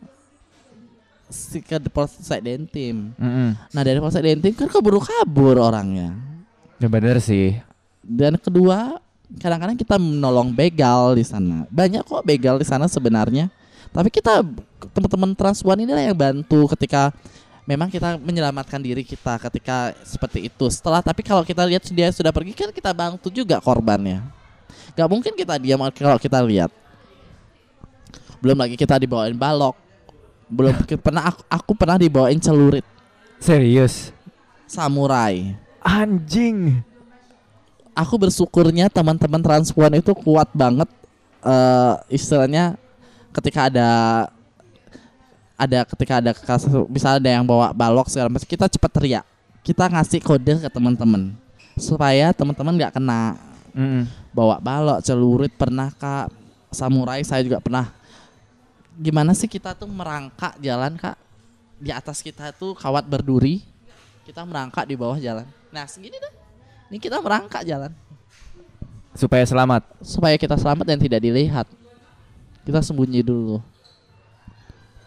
si 1.26 1.58
ke 1.58 1.82
Polsek 1.90 2.38
Dentim. 2.38 3.10
Mm-mm. 3.18 3.58
Nah 3.74 3.82
dari 3.82 3.98
Polsek 3.98 4.22
Dentim 4.22 4.54
kan 4.54 4.70
keburu 4.70 5.02
kabur 5.02 5.58
orangnya. 5.58 6.14
Ya 6.78 6.86
bener 6.86 7.18
sih. 7.18 7.58
Dan 7.98 8.38
kedua, 8.38 9.02
kadang-kadang 9.40 9.76
kita 9.78 9.96
menolong 9.96 10.52
begal 10.52 11.16
di 11.16 11.24
sana. 11.24 11.64
Banyak 11.70 12.04
kok 12.04 12.24
begal 12.26 12.58
di 12.60 12.66
sana 12.66 12.90
sebenarnya. 12.90 13.48
Tapi 13.92 14.08
kita 14.08 14.40
teman-teman 14.96 15.36
transpuan 15.36 15.76
ini 15.80 15.92
lah 15.92 16.00
yang 16.00 16.16
bantu 16.16 16.64
ketika 16.72 17.12
memang 17.68 17.92
kita 17.92 18.18
menyelamatkan 18.18 18.80
diri 18.80 19.04
kita 19.04 19.36
ketika 19.48 19.92
seperti 20.02 20.48
itu. 20.48 20.64
Setelah 20.72 21.04
tapi 21.04 21.20
kalau 21.22 21.44
kita 21.44 21.62
lihat 21.68 21.84
dia 21.92 22.08
sudah 22.10 22.32
pergi 22.32 22.56
kan 22.56 22.72
kita 22.72 22.90
bantu 22.92 23.28
juga 23.28 23.60
korbannya. 23.60 24.24
Gak 24.92 25.08
mungkin 25.08 25.32
kita 25.36 25.56
diam 25.60 25.80
kalau 25.92 26.18
kita 26.20 26.40
lihat. 26.40 26.72
Belum 28.42 28.58
lagi 28.58 28.74
kita 28.74 28.98
dibawain 28.98 29.36
balok. 29.36 29.78
Belum 30.52 30.74
pernah 31.00 31.32
aku, 31.32 31.40
aku 31.48 31.72
pernah 31.72 31.96
dibawain 31.96 32.36
celurit 32.36 32.84
Serius. 33.40 34.12
samurai. 34.68 35.56
Anjing. 35.80 36.84
Aku 37.92 38.14
bersyukurnya 38.16 38.88
teman-teman 38.88 39.40
transpuan 39.40 39.92
itu 39.96 40.12
kuat 40.16 40.48
banget 40.52 40.88
eh 41.42 41.94
istilahnya 42.12 42.78
ketika 43.32 43.68
ada 43.68 43.88
ada 45.56 45.78
ketika 45.86 46.14
ada 46.18 46.32
kasus 46.34 46.70
misalnya 46.90 47.18
ada 47.22 47.30
yang 47.40 47.44
bawa 47.46 47.70
balok 47.70 48.10
segala 48.10 48.32
macam 48.32 48.48
kita 48.48 48.66
cepat 48.66 48.90
teriak. 48.90 49.24
Kita 49.62 49.86
ngasih 49.86 50.18
kode 50.18 50.58
ke 50.58 50.68
teman-teman 50.70 51.38
supaya 51.78 52.34
teman-teman 52.34 52.74
nggak 52.76 52.94
kena. 52.98 53.38
Mm-mm. 53.72 54.04
bawa 54.36 54.60
balok 54.60 55.00
celurit 55.00 55.54
pernah 55.56 55.88
kak. 55.94 56.28
Samurai 56.68 57.24
saya 57.24 57.40
juga 57.40 57.56
pernah. 57.56 57.88
Gimana 59.00 59.32
sih 59.32 59.48
kita 59.48 59.72
tuh 59.72 59.88
merangkak 59.88 60.60
jalan 60.60 60.98
kak? 61.00 61.16
Di 61.80 61.88
atas 61.88 62.20
kita 62.20 62.52
tuh 62.52 62.76
kawat 62.76 63.08
berduri 63.08 63.64
kita 64.28 64.44
merangkak 64.44 64.84
di 64.84 64.94
bawah 64.94 65.16
jalan. 65.16 65.48
Nah 65.72 65.88
segini 65.88 66.20
dah 66.20 66.41
ini 66.92 67.00
kita 67.00 67.24
merangkak 67.24 67.64
jalan 67.64 67.88
supaya 69.16 69.48
selamat. 69.48 69.80
supaya 70.04 70.36
kita 70.36 70.60
selamat 70.60 70.84
dan 70.84 71.00
tidak 71.00 71.24
dilihat. 71.24 71.64
Kita 72.68 72.84
sembunyi 72.84 73.24
dulu. 73.24 73.64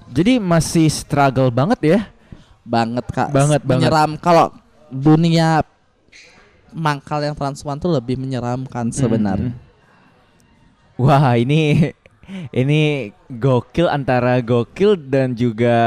Jadi 0.10 0.42
masih 0.42 0.90
struggle 0.90 1.54
banget 1.54 1.80
ya. 1.86 2.00
Banget 2.66 3.06
Kak. 3.14 3.30
Banget, 3.30 3.62
banget. 3.62 3.86
menyeram 3.86 4.18
kalau 4.18 4.50
dunia 4.90 5.62
mangkal 6.74 7.22
yang 7.22 7.38
transpuan 7.38 7.78
tuh 7.78 7.94
lebih 7.94 8.18
menyeramkan 8.18 8.90
sebenarnya. 8.90 9.54
Mm. 9.54 9.62
Wah, 10.98 11.38
ini 11.38 11.94
ini 12.66 13.14
gokil 13.30 13.86
antara 13.94 14.42
gokil 14.42 14.98
dan 14.98 15.38
juga 15.38 15.78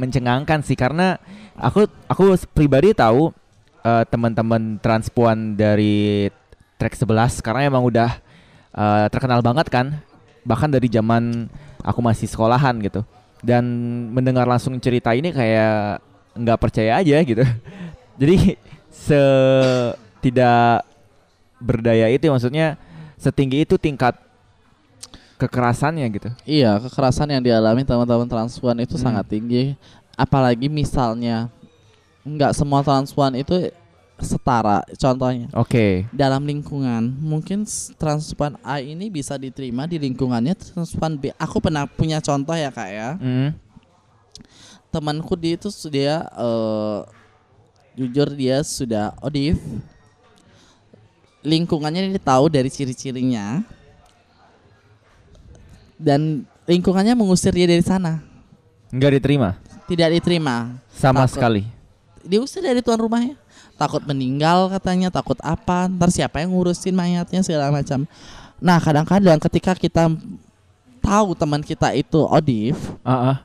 mencengangkan 0.00 0.64
sih 0.64 0.76
karena 0.76 1.20
aku 1.52 1.84
aku 2.08 2.32
pribadi 2.50 2.96
tahu 2.96 3.43
eh, 3.84 4.04
teman-teman 4.08 4.80
transpuan 4.80 5.54
dari 5.54 6.28
track 6.80 6.96
11 6.98 7.44
karena 7.44 7.68
emang 7.68 7.84
udah 7.84 8.10
eh, 8.72 9.06
terkenal 9.12 9.44
banget 9.44 9.68
kan 9.68 10.00
bahkan 10.42 10.68
dari 10.68 10.88
zaman 10.88 11.46
aku 11.80 12.00
masih 12.00 12.24
sekolahan 12.26 12.76
gitu 12.80 13.04
dan 13.44 13.64
mendengar 14.10 14.48
langsung 14.48 14.76
cerita 14.80 15.12
ini 15.12 15.28
kayak 15.30 16.00
nggak 16.34 16.58
percaya 16.58 16.98
aja 16.98 17.20
gitu 17.20 17.44
jadi 18.20 18.56
se 18.88 19.20
tidak 20.20 20.84
berdaya 21.60 22.08
itu 22.08 22.24
maksudnya 22.28 22.80
setinggi 23.16 23.64
itu 23.64 23.76
tingkat 23.76 24.16
kekerasannya 25.36 26.06
gitu 26.14 26.30
Iya, 26.46 26.78
kekerasan 26.80 27.28
yang 27.28 27.42
dialami 27.42 27.82
teman-teman 27.84 28.28
transpuan 28.28 28.78
itu 28.80 28.96
Hmm. 28.96 29.04
sangat 29.10 29.26
tinggi. 29.28 29.74
Apalagi 30.14 30.70
misalnya 30.70 31.50
nggak 32.24 32.52
semua 32.56 32.80
transpuan 32.80 33.36
itu 33.36 33.68
setara. 34.16 34.80
Contohnya 34.96 35.50
oke 35.52 36.08
dalam 36.10 36.42
lingkungan, 36.44 37.12
mungkin 37.20 37.68
transpuan 38.00 38.56
A 38.64 38.80
ini 38.80 39.12
bisa 39.12 39.36
diterima 39.36 39.84
di 39.84 40.00
lingkungannya 40.00 40.56
transpuan 40.56 41.20
B. 41.20 41.30
Aku 41.36 41.60
pernah 41.60 41.84
punya 41.84 42.18
contoh 42.24 42.56
ya 42.56 42.72
kak 42.72 42.88
ya. 42.90 43.08
Mm. 43.20 43.50
Temanku 44.88 45.34
dia 45.34 45.58
itu 45.58 45.68
dia 45.90 46.22
eh, 46.32 47.00
jujur 47.98 48.30
dia 48.32 48.62
sudah 48.62 49.12
odif. 49.20 49.58
Lingkungannya 51.44 52.08
dia 52.08 52.22
tahu 52.22 52.48
dari 52.48 52.72
ciri-cirinya. 52.72 53.60
Dan 55.94 56.48
lingkungannya 56.66 57.14
mengusir 57.14 57.52
dia 57.54 57.68
dari 57.68 57.84
sana. 57.84 58.18
nggak 58.94 59.18
diterima 59.18 59.58
Tidak 59.90 60.08
diterima. 60.14 60.78
sama 60.94 61.26
Takut. 61.26 61.34
sekali 61.34 61.62
diusir 62.24 62.64
dari 62.64 62.80
tuan 62.80 62.98
rumahnya. 62.98 63.36
Takut 63.74 64.02
meninggal 64.06 64.70
katanya 64.70 65.10
takut 65.10 65.36
apa 65.42 65.90
ntar 65.90 66.08
siapa 66.10 66.40
yang 66.40 66.54
ngurusin 66.54 66.94
mayatnya 66.94 67.42
segala 67.42 67.70
macam. 67.74 68.06
Nah 68.62 68.78
kadang-kadang 68.80 69.38
ketika 69.42 69.74
kita 69.76 70.08
tahu 71.04 71.36
teman 71.36 71.60
kita 71.60 71.92
itu 71.92 72.24
odif 72.24 72.80
Ah, 73.04 73.34
ah. 73.34 73.36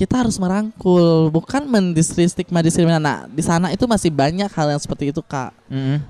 kita 0.00 0.24
harus 0.24 0.40
merangkul 0.40 1.28
bukan 1.28 1.68
mendistri 1.68 2.24
stigma 2.24 2.64
diskriminasi 2.64 3.04
nah 3.04 3.28
di 3.28 3.42
sana 3.44 3.68
itu 3.68 3.84
masih 3.84 4.08
banyak 4.08 4.48
hal 4.48 4.72
yang 4.72 4.80
seperti 4.80 5.12
itu 5.12 5.20
kak. 5.20 5.52
Mm-mm. 5.68 6.00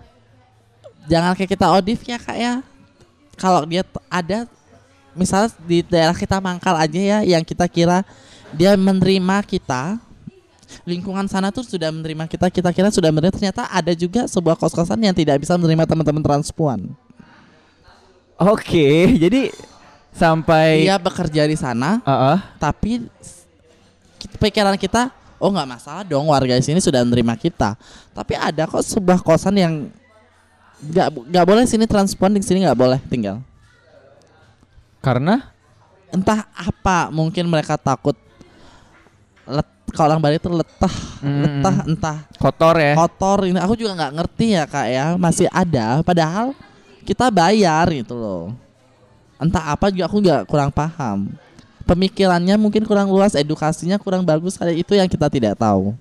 jangan 1.11 1.35
kayak 1.35 1.51
kita 1.59 1.67
odif 1.75 2.01
ya 2.07 2.19
kak 2.21 2.39
ya. 2.39 2.55
Kalau 3.35 3.65
dia 3.67 3.83
ada 4.07 4.47
misalnya 5.17 5.51
di 5.67 5.83
daerah 5.83 6.15
kita 6.15 6.39
mangkal 6.39 6.77
aja 6.77 7.01
ya 7.01 7.19
yang 7.25 7.43
kita 7.43 7.67
kira 7.67 8.07
dia 8.55 8.77
menerima 8.79 9.43
kita 9.43 9.99
lingkungan 10.87 11.27
sana 11.27 11.51
tuh 11.51 11.67
sudah 11.67 11.91
menerima 11.91 12.27
kita 12.27 12.49
kita 12.49 12.71
kira 12.71 12.89
sudah 12.93 13.11
menerima. 13.11 13.35
Ternyata 13.35 13.69
ada 13.71 13.93
juga 13.95 14.27
sebuah 14.27 14.57
kos-kosan 14.59 15.01
yang 15.01 15.15
tidak 15.15 15.41
bisa 15.43 15.55
menerima 15.59 15.85
teman-teman 15.87 16.23
transpuan. 16.23 16.81
Oke 18.41 19.21
jadi 19.21 19.53
sampai 20.11 20.89
dia 20.89 20.99
bekerja 20.99 21.47
di 21.47 21.55
sana 21.55 22.03
Ah, 22.03 22.35
ah. 22.35 22.39
tapi 22.59 23.05
pikiran 24.41 24.75
kita 24.75 25.13
oh 25.41 25.49
nggak 25.49 25.69
masalah 25.69 26.03
dong 26.05 26.29
warga 26.29 26.57
di 26.57 26.65
sini 26.65 26.79
sudah 26.79 27.01
menerima 27.03 27.35
kita. 27.41 27.75
Tapi 28.13 28.37
ada 28.37 28.69
kok 28.69 28.85
sebuah 28.85 29.25
kosan 29.25 29.57
yang 29.57 29.75
nggak 30.81 31.09
nggak 31.33 31.47
boleh 31.49 31.65
sini 31.69 31.85
transpuan 31.89 32.33
di 32.37 32.45
sini 32.45 32.65
nggak 32.65 32.79
boleh 32.79 33.01
tinggal. 33.09 33.41
Karena? 35.01 35.41
Entah 36.13 36.45
apa 36.53 37.09
mungkin 37.09 37.49
mereka 37.49 37.81
takut 37.81 38.19
let, 39.51 39.67
kalau 39.91 40.15
orang 40.15 40.23
Bali 40.23 40.37
itu 40.39 40.51
letah 40.51 40.95
Mm-mm. 41.21 41.43
letah 41.43 41.77
entah. 41.87 42.19
Kotor 42.39 42.75
ya? 42.79 42.95
Kotor 42.95 43.39
ini 43.51 43.59
aku 43.59 43.75
juga 43.75 43.99
nggak 43.99 44.13
ngerti 44.17 44.47
ya 44.55 44.65
kak 44.65 44.87
ya. 44.87 45.07
Masih 45.19 45.51
ada 45.51 46.01
padahal 46.07 46.55
kita 47.03 47.27
bayar 47.29 47.91
gitu 47.91 48.15
loh. 48.15 48.55
Entah 49.41 49.73
apa 49.73 49.91
juga 49.91 50.07
aku 50.07 50.23
nggak 50.23 50.43
kurang 50.47 50.71
paham. 50.71 51.33
Pemikirannya 51.85 52.55
mungkin 52.55 52.87
kurang 52.87 53.11
luas 53.11 53.35
edukasinya 53.35 53.99
kurang 53.99 54.23
bagus 54.23 54.55
ada 54.63 54.71
itu 54.71 54.95
yang 54.95 55.11
kita 55.11 55.27
tidak 55.27 55.59
tahu. 55.59 55.97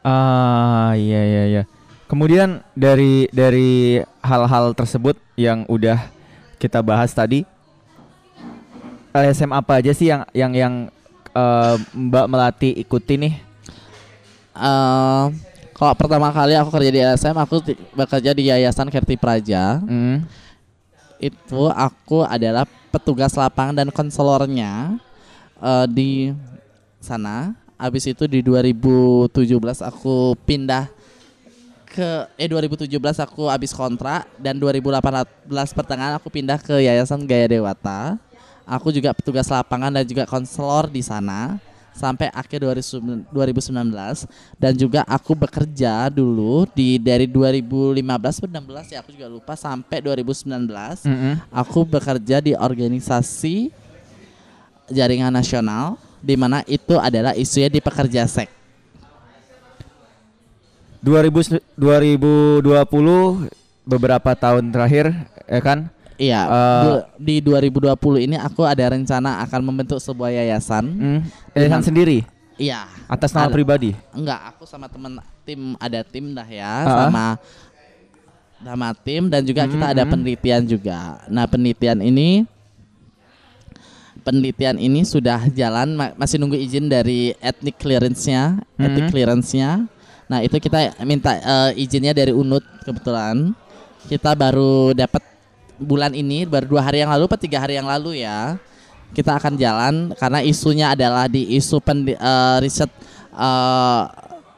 Ah 0.00 0.96
iya 0.96 1.20
iya 1.20 1.42
iya. 1.44 1.62
Kemudian 2.08 2.64
dari 2.74 3.28
dari 3.30 4.00
hal-hal 4.24 4.72
tersebut 4.74 5.14
yang 5.36 5.62
udah 5.68 6.00
kita 6.58 6.82
bahas 6.82 7.12
tadi 7.14 7.46
LSM 9.10 9.50
apa 9.50 9.82
aja 9.82 9.92
sih 9.94 10.10
yang 10.10 10.22
yang 10.34 10.52
yang 10.54 10.74
eh, 11.32 11.74
Mbak 11.94 12.26
Melati 12.26 12.70
ikuti 12.76 13.14
nih 13.16 13.34
Eh, 14.50 15.24
kalau 15.72 15.94
pertama 15.96 16.28
kali 16.34 16.52
aku 16.58 16.68
kerja 16.74 16.90
di 16.90 17.00
LSM 17.00 17.36
aku 17.38 17.62
bekerja 17.94 18.34
di 18.34 18.50
Yayasan 18.50 18.90
Kerti 18.90 19.14
Praja 19.16 19.78
Mm. 19.80 20.26
itu 21.22 21.62
aku 21.70 22.26
adalah 22.26 22.66
petugas 22.90 23.32
lapangan 23.38 23.78
dan 23.78 23.88
konselornya 23.94 24.98
eh, 25.62 25.86
di 25.88 26.10
sana. 26.98 27.54
Habis 27.80 28.12
itu 28.12 28.28
di 28.28 28.44
2017 28.44 29.80
aku 29.80 30.36
pindah 30.44 30.90
ke 31.88 32.28
eh 32.36 32.46
2017 32.46 32.92
aku 33.24 33.48
habis 33.48 33.72
kontrak 33.72 34.28
dan 34.36 34.60
2018 34.60 35.48
pertengahan 35.72 36.20
aku 36.20 36.28
pindah 36.28 36.60
ke 36.60 36.84
Yayasan 36.84 37.24
Gaya 37.24 37.48
Dewata. 37.48 38.20
Aku 38.70 38.94
juga 38.94 39.10
petugas 39.10 39.50
lapangan 39.50 39.90
dan 39.90 40.06
juga 40.06 40.22
konselor 40.30 40.86
di 40.86 41.02
sana 41.02 41.58
sampai 41.90 42.30
akhir 42.30 42.62
2019 42.62 43.28
dan 44.56 44.72
juga 44.78 45.02
aku 45.04 45.34
bekerja 45.34 46.06
dulu 46.08 46.64
di 46.70 46.96
dari 47.02 47.26
2015 47.26 47.98
ke 48.40 48.46
16 48.46 48.94
ya 48.94 48.98
aku 49.02 49.10
juga 49.12 49.26
lupa 49.26 49.52
sampai 49.58 49.98
2019 50.00 50.70
Mm-mm. 51.04 51.34
aku 51.50 51.82
bekerja 51.82 52.38
di 52.38 52.54
organisasi 52.54 53.74
jaringan 54.88 55.34
nasional 55.34 55.98
di 56.22 56.38
mana 56.38 56.62
itu 56.64 56.96
adalah 56.96 57.34
isunya 57.36 57.68
di 57.68 57.82
pekerja 57.82 58.24
seks 58.24 58.54
2000 61.02 61.74
2020 61.74 62.64
beberapa 63.88 64.30
tahun 64.36 64.68
terakhir 64.68 65.10
ya 65.48 65.60
kan 65.60 65.88
Iya, 66.20 66.40
du- 66.84 67.04
di 67.16 67.40
2020 67.40 67.96
ini 68.20 68.36
aku 68.36 68.60
ada 68.60 68.92
rencana 68.92 69.40
akan 69.40 69.60
membentuk 69.64 69.96
sebuah 69.96 70.28
yayasan. 70.30 70.84
Mm. 70.84 71.20
Yayasan 71.56 71.82
sendiri 71.82 72.28
Iya, 72.54 72.84
atas 73.08 73.32
nama 73.32 73.48
Ada. 73.48 73.56
pribadi 73.56 73.96
enggak, 74.12 74.52
aku 74.52 74.68
sama 74.68 74.84
teman 74.84 75.16
tim 75.42 75.72
ada 75.80 76.04
tim 76.04 76.36
dah 76.36 76.44
ya, 76.44 76.68
Ah. 76.84 77.08
sama 77.08 77.24
sama 78.60 78.88
tim 78.92 79.32
dan 79.32 79.40
juga 79.40 79.64
kita 79.64 79.96
ada 79.96 80.04
Hmm. 80.04 80.12
penelitian 80.12 80.60
juga. 80.62 81.24
Nah, 81.26 81.48
penelitian 81.48 82.04
ini 82.04 82.44
penelitian 84.20 84.76
ini 84.76 85.00
sudah 85.02 85.48
jalan 85.48 85.96
ma- 85.96 86.12
masih 86.12 86.36
nunggu 86.36 86.60
izin 86.60 86.84
dari 86.84 87.32
ethnic 87.40 87.80
clearance-nya, 87.80 88.60
ethnic 88.76 89.08
Hmm. 89.08 89.12
clearance-nya. 89.16 89.70
Nah, 90.28 90.44
itu 90.44 90.60
kita 90.60 90.92
minta 91.02 91.32
eh, 91.34 91.80
izinnya 91.80 92.12
dari 92.12 92.30
UNUT 92.30 92.60
kebetulan. 92.84 93.56
Kita 94.04 94.36
baru 94.36 94.92
dapat 94.92 95.24
bulan 95.80 96.12
ini 96.12 96.44
baru 96.44 96.68
dua 96.68 96.82
hari 96.84 97.00
yang 97.00 97.10
lalu 97.10 97.24
atau 97.24 97.40
tiga 97.40 97.58
hari 97.58 97.80
yang 97.80 97.88
lalu 97.88 98.20
ya 98.20 98.60
kita 99.10 99.34
akan 99.34 99.58
jalan 99.58 99.94
karena 100.14 100.40
isunya 100.44 100.94
adalah 100.94 101.26
di 101.26 101.58
isu 101.58 101.82
pendi- 101.82 102.14
eh, 102.14 102.56
riset 102.62 102.90
eh, 103.34 104.02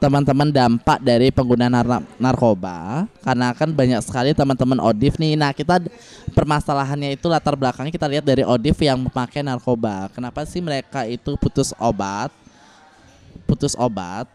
teman-teman 0.03 0.51
dampak 0.51 0.99
dari 0.99 1.31
penggunaan 1.31 1.71
nar- 1.71 2.07
narkoba. 2.19 3.07
Karena 3.23 3.55
kan 3.55 3.71
banyak 3.71 4.03
sekali 4.03 4.35
teman-teman 4.35 4.83
odif 4.83 5.15
nih. 5.15 5.39
Nah 5.39 5.55
kita 5.55 5.79
permasalahannya 6.35 7.15
itu 7.15 7.31
latar 7.31 7.55
belakangnya 7.55 7.95
kita 7.95 8.11
lihat 8.11 8.27
dari 8.27 8.43
odif 8.43 8.75
yang 8.83 8.99
memakai 8.99 9.47
narkoba. 9.47 10.11
Kenapa 10.11 10.43
sih 10.43 10.59
mereka 10.59 11.07
itu 11.07 11.39
putus 11.39 11.71
obat 11.79 12.35
putus 13.47 13.79
obat? 13.79 14.27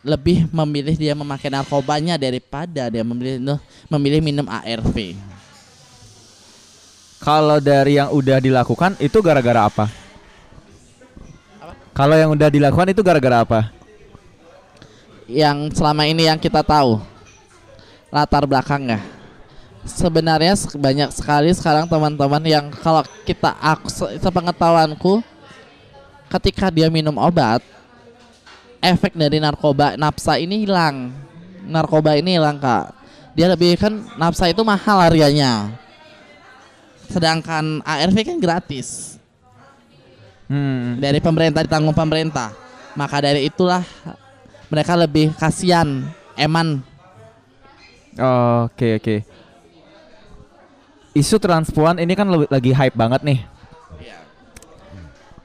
Lebih 0.00 0.48
memilih 0.48 0.96
dia 0.96 1.12
memakai 1.12 1.52
narkobanya 1.52 2.16
daripada 2.16 2.88
dia 2.88 3.04
memilih 3.04 3.60
memilih 3.90 4.20
minum 4.24 4.48
ARV 4.48 5.12
Kalau 7.20 7.60
dari 7.60 8.00
yang 8.00 8.08
udah 8.10 8.40
dilakukan 8.40 8.96
itu 8.96 9.20
gara-gara 9.20 9.68
apa? 9.68 9.86
Kalau 11.92 12.16
yang 12.16 12.32
udah 12.32 12.48
dilakukan 12.48 12.88
itu 12.96 13.00
gara-gara 13.04 13.44
apa? 13.44 13.60
yang 15.30 15.70
selama 15.70 16.10
ini 16.10 16.26
yang 16.26 16.34
kita 16.42 16.58
tahu 16.58 16.98
latar 18.10 18.42
belakangnya 18.42 18.98
sebenarnya 19.86 20.58
se- 20.58 20.74
banyak 20.74 21.06
sekali 21.14 21.54
sekarang 21.54 21.86
teman-teman 21.86 22.42
yang 22.42 22.66
kalau 22.82 23.06
kita 23.22 23.54
aku 23.62 23.86
se- 23.86 24.18
sepengetahuanku 24.18 25.22
ketika 26.34 26.66
dia 26.74 26.90
minum 26.90 27.14
obat 27.14 27.62
efek 28.82 29.14
dari 29.14 29.38
narkoba 29.38 29.94
nafsa 29.94 30.34
ini 30.34 30.66
hilang 30.66 31.14
narkoba 31.62 32.18
ini 32.18 32.34
hilang 32.34 32.58
kak 32.58 32.90
dia 33.38 33.46
lebih 33.46 33.78
kan 33.78 34.02
nafsa 34.18 34.50
itu 34.50 34.66
mahal 34.66 34.98
harganya 34.98 35.70
sedangkan 37.10 37.82
ARV 37.82 38.16
kan 38.22 38.38
gratis 38.38 39.18
Hmm. 40.50 40.98
dari 40.98 41.22
pemerintah 41.22 41.62
ditanggung 41.62 41.94
pemerintah 41.94 42.50
maka 42.94 43.22
dari 43.22 43.46
itulah 43.46 43.82
mereka 44.66 44.98
lebih 44.98 45.30
kasihan 45.34 46.06
eman 46.34 46.82
Oke 48.18 48.98
oke. 48.98 49.16
Isu 51.14 51.38
transpuan 51.38 52.02
ini 52.02 52.18
kan 52.18 52.26
lebih- 52.26 52.50
lagi 52.50 52.72
hype 52.74 52.98
banget 52.98 53.22
nih. 53.22 53.40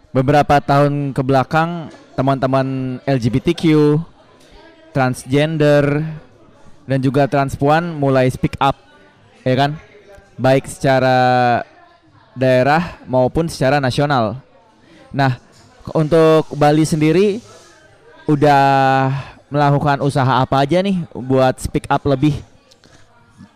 Beberapa 0.09 0.57
tahun 0.57 1.13
ke 1.13 1.21
belakang 1.21 1.93
teman-teman 2.17 2.97
LGBTQ, 3.03 3.95
transgender 4.95 6.03
dan 6.89 6.99
juga 7.03 7.27
transpuan 7.27 7.93
mulai 7.93 8.31
speak 8.31 8.55
up, 8.57 8.79
ya 9.43 9.53
kan? 9.53 9.77
Baik 10.35 10.67
secara 10.67 11.61
daerah 12.35 12.99
maupun 13.07 13.47
secara 13.47 13.79
nasional. 13.79 14.39
Nah, 15.15 15.39
untuk 15.95 16.51
Bali 16.59 16.83
sendiri 16.83 17.39
udah 18.27 19.13
melakukan 19.47 20.01
usaha 20.03 20.41
apa 20.41 20.65
aja 20.65 20.83
nih 20.83 20.99
buat 21.15 21.55
speak 21.61 21.87
up 21.87 22.03
lebih? 22.03 22.35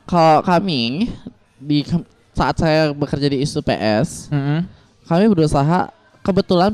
Kalau 0.08 0.42
kami 0.42 1.12
di 1.60 1.84
saat 2.34 2.56
saya 2.56 2.96
bekerja 2.96 3.28
di 3.28 3.44
isu 3.44 3.60
PS, 3.60 4.32
Mm-mm. 4.32 4.64
kami 5.06 5.26
berusaha 5.28 5.92
kebetulan 6.24 6.72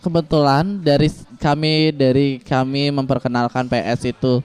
kebetulan 0.00 0.64
dari 0.82 1.08
kami 1.38 1.94
dari 1.94 2.28
kami 2.42 2.90
memperkenalkan 2.90 3.68
PS 3.68 4.10
itu 4.10 4.42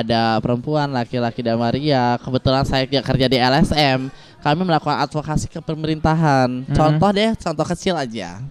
ada 0.00 0.42
perempuan, 0.42 0.90
laki-laki 0.90 1.44
dan 1.44 1.60
Maria. 1.60 2.18
Kebetulan 2.18 2.64
saya 2.66 2.88
juga 2.88 3.02
kerja 3.04 3.26
di 3.30 3.38
LSM, 3.38 4.10
kami 4.42 4.60
melakukan 4.66 4.98
advokasi 5.04 5.46
ke 5.46 5.60
pemerintahan. 5.62 6.66
Mhm. 6.66 6.74
Contoh 6.74 7.10
deh, 7.14 7.30
contoh 7.38 7.66
kecil 7.66 7.94
aja. 7.94 8.42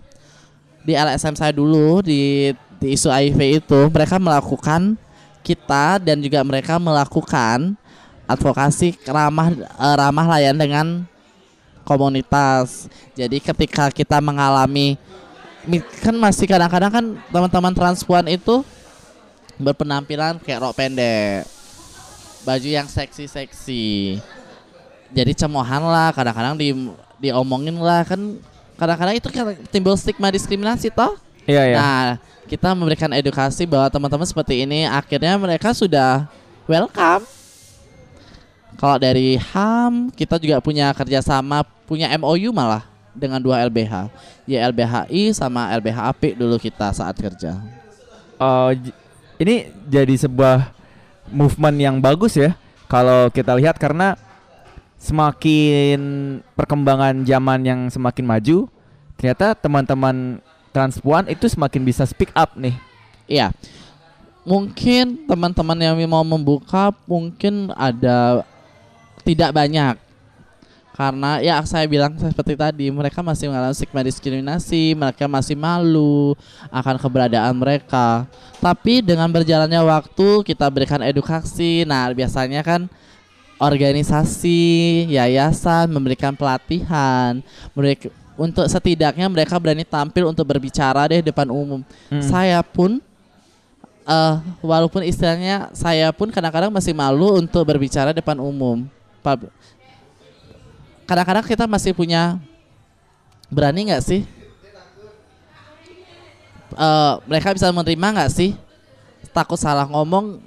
Di 0.83 0.93
LSM 0.95 1.35
saya 1.35 1.51
dulu 1.55 2.03
di, 2.03 2.51
di 2.79 2.87
isu 2.95 3.07
HIV 3.07 3.63
itu 3.63 3.79
mereka 3.91 4.19
melakukan 4.19 4.99
kita 5.43 5.99
dan 5.99 6.19
juga 6.23 6.39
mereka 6.43 6.79
melakukan 6.79 7.75
advokasi 8.27 8.95
ramah 9.07 9.51
eh, 9.55 9.95
ramah 9.95 10.25
layan 10.35 10.55
dengan 10.55 11.07
komunitas. 11.83 12.87
Jadi 13.15 13.43
ketika 13.43 13.91
kita 13.91 14.23
mengalami 14.23 14.95
mi- 15.67 15.83
kan 16.03 16.15
masih 16.15 16.47
kadang-kadang 16.47 16.91
kan 16.91 17.05
teman-teman 17.31 17.73
transpuan 17.75 18.27
itu 18.27 18.63
berpenampilan 19.57 20.41
kayak 20.41 20.59
rok 20.61 20.73
pendek, 20.77 21.45
baju 22.43 22.69
yang 22.69 22.87
seksi-seksi. 22.89 24.17
Jadi 25.13 25.31
cemohan 25.37 25.83
lah, 25.85 26.09
kadang-kadang 26.09 26.57
di 26.57 26.73
diomongin 27.21 27.77
lah 27.79 28.03
kan 28.03 28.19
kadang-kadang 28.75 29.15
itu 29.15 29.27
kan 29.29 29.55
timbul 29.69 29.95
stigma 29.95 30.33
diskriminasi 30.33 30.89
toh. 30.89 31.15
Iya 31.45 31.63
ya. 31.69 31.75
Nah, 31.77 32.05
kita 32.49 32.73
memberikan 32.75 33.11
edukasi 33.13 33.63
bahwa 33.63 33.87
teman-teman 33.91 34.27
seperti 34.27 34.65
ini 34.65 34.89
akhirnya 34.89 35.37
mereka 35.37 35.71
sudah 35.71 36.27
welcome. 36.67 37.23
Kalau 38.73 38.97
dari 38.97 39.37
HAM 39.37 40.11
kita 40.11 40.41
juga 40.41 40.59
punya 40.59 40.91
kerjasama, 40.91 41.63
punya 41.85 42.09
MOU 42.17 42.49
malah 42.51 42.83
dengan 43.13 43.37
dua 43.37 43.61
LBH, 43.69 44.09
ya 44.49 44.65
LBHI 44.73 45.31
sama 45.37 45.69
LBHAP 45.77 46.33
dulu 46.33 46.57
kita 46.57 46.89
saat 46.89 47.13
kerja. 47.15 47.61
J- 48.73 49.02
ini 49.41 49.69
jadi 49.89 50.13
sebuah 50.27 50.73
movement 51.31 51.77
yang 51.79 51.97
bagus 52.03 52.35
ya 52.37 52.53
kalau 52.93 53.33
kita 53.33 53.57
lihat 53.57 53.81
karena 53.81 54.13
semakin 55.01 55.99
perkembangan 56.53 57.25
zaman 57.27 57.59
yang 57.65 57.79
semakin 57.89 58.21
maju, 58.21 58.57
ternyata 59.19 59.57
teman-teman 59.57 60.37
transpuan 60.69 61.25
itu 61.25 61.49
semakin 61.49 61.81
bisa 61.83 62.05
speak 62.05 62.29
up 62.37 62.55
nih. 62.55 62.77
Iya. 63.25 63.49
Mungkin 64.45 65.25
teman-teman 65.27 65.79
yang 65.79 65.97
mau 66.05 66.21
membuka 66.21 66.93
mungkin 67.09 67.73
ada 67.73 68.45
tidak 69.25 69.55
banyak. 69.55 69.95
Karena 70.93 71.41
ya 71.41 71.57
saya 71.65 71.89
bilang 71.89 72.13
seperti 72.21 72.53
tadi, 72.53 72.85
mereka 72.93 73.25
masih 73.25 73.49
mengalami 73.49 73.73
stigma 73.73 74.05
diskriminasi, 74.05 74.93
mereka 74.93 75.25
masih 75.25 75.57
malu 75.57 76.37
akan 76.69 77.01
keberadaan 77.01 77.57
mereka. 77.57 78.29
Tapi 78.61 79.01
dengan 79.01 79.25
berjalannya 79.25 79.81
waktu 79.81 80.45
kita 80.45 80.69
berikan 80.69 81.01
edukasi. 81.01 81.81
Nah, 81.83 82.13
biasanya 82.13 82.61
kan 82.61 82.85
organisasi, 83.57 84.61
yayasan 85.09 85.89
memberikan 85.89 86.37
pelatihan, 86.37 87.41
mereka 87.73 88.13
untuk 88.37 88.65
setidaknya 88.65 89.29
mereka 89.29 89.57
berani 89.61 89.85
tampil 89.85 90.29
untuk 90.29 90.45
berbicara 90.49 91.05
deh 91.05 91.21
depan 91.21 91.45
umum 91.53 91.85
Hmm. 92.09 92.17
saya 92.21 92.65
pun 92.65 92.97
eh 94.03 94.35
walaupun 94.59 95.05
istilahnya 95.05 95.69
saya 95.71 96.09
pun 96.11 96.27
kadang-kadang 96.33 96.73
masih 96.73 96.91
malu 96.91 97.39
untuk 97.39 97.63
berbicara 97.63 98.11
depan 98.11 98.35
umum. 98.41 98.83
Kadang-kadang 101.13 101.45
kita 101.45 101.69
masih 101.69 101.93
punya 101.93 102.41
berani 103.53 103.85
nggak 103.85 104.01
sih? 104.01 104.25
Eh 106.73 107.13
mereka 107.29 107.53
bisa 107.53 107.69
menerima 107.69 108.07
nggak 108.17 108.31
sih? 108.33 108.57
Takut 109.29 109.61
salah 109.61 109.85
ngomong. 109.85 110.41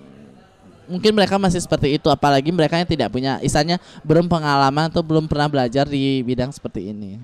Mungkin 0.91 1.15
mereka 1.15 1.39
masih 1.39 1.63
seperti 1.63 2.03
itu, 2.03 2.11
apalagi 2.11 2.51
mereka 2.51 2.83
yang 2.83 2.87
tidak 2.91 3.15
punya, 3.15 3.39
istilahnya 3.47 3.79
belum 4.03 4.27
pengalaman 4.27 4.91
atau 4.91 5.07
belum 5.07 5.31
pernah 5.31 5.47
belajar 5.47 5.87
di 5.87 6.27
bidang 6.27 6.51
seperti 6.51 6.91
ini. 6.91 7.23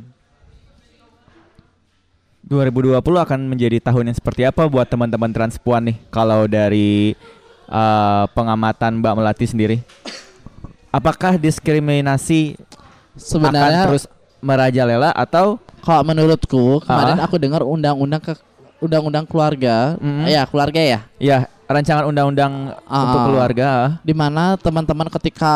2020 2.47 3.03
akan 3.03 3.41
menjadi 3.51 3.83
tahun 3.83 4.15
yang 4.15 4.19
seperti 4.23 4.47
apa 4.47 4.71
buat 4.71 4.87
teman-teman 4.87 5.35
transpuan 5.35 5.91
nih 5.91 5.99
kalau 6.15 6.47
dari 6.47 7.19
uh, 7.67 8.31
pengamatan 8.35 9.03
Mbak 9.03 9.15
Melati 9.19 9.47
sendiri? 9.51 9.83
Apakah 10.95 11.39
diskriminasi 11.39 12.55
akan 13.13 13.21
Sebenarnya 13.21 13.83
terus 13.87 14.05
merajalela 14.41 15.11
atau 15.13 15.61
Kalau 15.83 16.03
menurutku 16.07 16.79
kemarin 16.87 17.19
Ah. 17.19 17.27
aku 17.27 17.43
dengar 17.43 17.67
undang-undang 17.67 18.23
ke 18.23 18.39
undang-undang 18.79 19.27
keluarga, 19.27 19.99
Mm. 19.99 20.27
ya 20.31 20.43
keluarga 20.47 20.79
ya, 20.79 21.01
ya 21.19 21.37
rancangan 21.67 22.07
undang-undang 22.07 22.71
Ah. 22.87 23.03
untuk 23.03 23.21
keluarga? 23.35 23.99
di 24.07 24.15
mana 24.15 24.55
teman-teman 24.59 25.11
ketika 25.11 25.55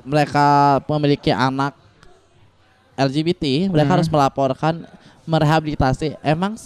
mereka 0.00 0.80
memiliki 0.88 1.28
anak 1.28 1.76
LGBT, 2.96 3.68
mereka 3.68 3.84
Hmm. 3.88 3.96
harus 4.00 4.08
melaporkan 4.08 4.84
merehabilitasi. 5.24 6.16
Emang 6.20 6.56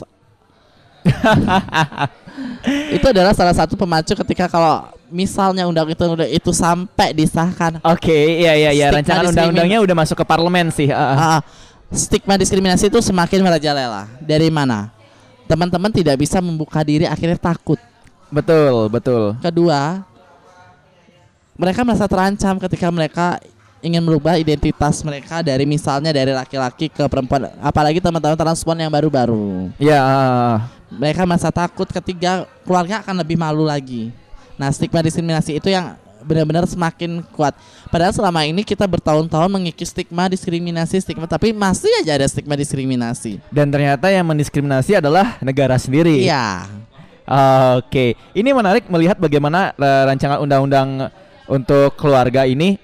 itu 2.96 3.06
adalah 3.06 3.34
salah 3.34 3.54
satu 3.54 3.74
pemacu 3.74 4.14
ketika 4.24 4.46
kalau 4.46 4.87
misalnya 5.12 5.68
undang 5.68 5.88
itu 5.90 6.04
itu 6.30 6.50
sampai 6.52 7.12
disahkan, 7.12 7.80
Oke, 7.84 8.14
iya 8.14 8.52
iya 8.56 8.70
iya 8.72 8.86
Stigma 8.88 8.98
rancangan 9.00 9.24
undang-undangnya 9.32 9.78
udah 9.84 9.96
masuk 9.96 10.16
ke 10.20 10.24
parlemen 10.26 10.68
sih. 10.72 10.88
ah. 10.92 11.38
Ah, 11.38 11.40
stigma 11.92 12.34
diskriminasi 12.40 12.88
itu 12.88 13.00
semakin 13.00 13.40
merajalela. 13.44 14.08
Dari 14.20 14.48
mana? 14.48 14.90
Teman-teman 15.44 15.92
tidak 15.92 16.16
bisa 16.18 16.40
membuka 16.40 16.80
diri, 16.80 17.04
akhirnya 17.04 17.36
takut. 17.36 17.76
Betul, 18.32 18.88
betul. 18.88 19.36
Kedua, 19.38 20.02
mereka 21.54 21.84
merasa 21.84 22.08
terancam 22.08 22.58
ketika 22.58 22.88
mereka 22.90 23.38
ingin 23.84 24.00
merubah 24.00 24.40
identitas 24.40 25.05
mereka 25.05 25.44
dari 25.44 25.68
misalnya 25.68 26.09
dari 26.09 26.32
laki-laki 26.32 26.88
ke 26.88 27.05
perempuan, 27.05 27.52
apalagi 27.61 28.00
teman-teman 28.00 28.34
transpuan 28.34 28.80
yang 28.80 28.88
baru-baru. 28.88 29.68
Ya, 29.76 30.00
ah, 30.00 30.57
Mereka 30.88 31.28
merasa 31.28 31.52
takut 31.52 31.90
ketiga 31.90 32.48
keluarga 32.64 33.05
akan 33.05 33.20
lebih 33.20 33.36
malu 33.36 33.68
lagi. 33.68 34.09
Nah, 34.55 34.70
stigma 34.70 35.02
diskriminasi 35.02 35.59
itu 35.59 35.68
yang 35.70 35.98
benar-benar 36.24 36.64
semakin 36.64 37.20
kuat. 37.36 37.52
Padahal 37.92 38.11
selama 38.16 38.42
ini 38.48 38.64
kita 38.64 38.88
bertahun-tahun 38.88 39.50
mengikis 39.52 39.92
stigma 39.92 40.26
diskriminasi 40.26 40.98
stigma, 41.05 41.28
tapi 41.28 41.52
masih 41.52 41.92
aja 42.00 42.16
ada 42.16 42.26
stigma 42.26 42.57
diskriminasi. 42.57 43.38
dan 43.52 43.68
ternyata 43.68 44.09
yang 44.09 44.24
mendiskriminasi 44.24 44.98
adalah 44.98 45.36
negara 45.44 45.76
sendiri. 45.76 46.24
Iya. 46.24 46.64
Oke, 47.80 48.16
ini 48.36 48.50
menarik 48.52 48.84
melihat 48.88 49.16
bagaimana 49.16 49.72
eh, 49.76 50.02
rancangan 50.09 50.44
undang-undang 50.44 51.09
untuk 51.48 51.96
keluarga 51.96 52.44
ini 52.48 52.76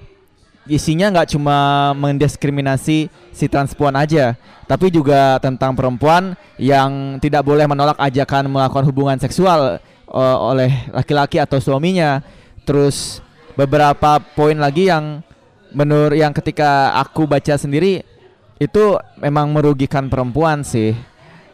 isinya 0.68 1.10
nggak 1.10 1.34
cuma 1.36 1.90
mendiskriminasi 1.96 3.08
si 3.32 3.44
transpuan 3.48 3.96
aja, 3.96 4.36
tapi 4.68 4.92
juga 4.92 5.36
tentang 5.42 5.74
perempuan 5.74 6.36
yang 6.60 7.18
tidak 7.18 7.42
boleh 7.42 7.64
menolak 7.66 7.98
ajakan 7.98 8.48
melakukan 8.48 8.84
hubungan 8.86 9.18
seksual 9.18 9.80
eh, 10.10 10.36
oleh 10.42 10.70
laki-laki 10.90 11.38
atau 11.38 11.56
suaminya. 11.56 12.20
Terus 12.62 13.22
beberapa 13.54 14.18
poin 14.34 14.54
lagi 14.54 14.86
yang 14.86 15.22
menurut 15.70 16.18
yang 16.18 16.34
ketika 16.34 16.94
aku 16.98 17.24
baca 17.24 17.54
sendiri 17.54 18.02
itu 18.58 18.84
memang 19.16 19.48
merugikan 19.50 20.06
perempuan 20.06 20.60
sih. 20.60 20.92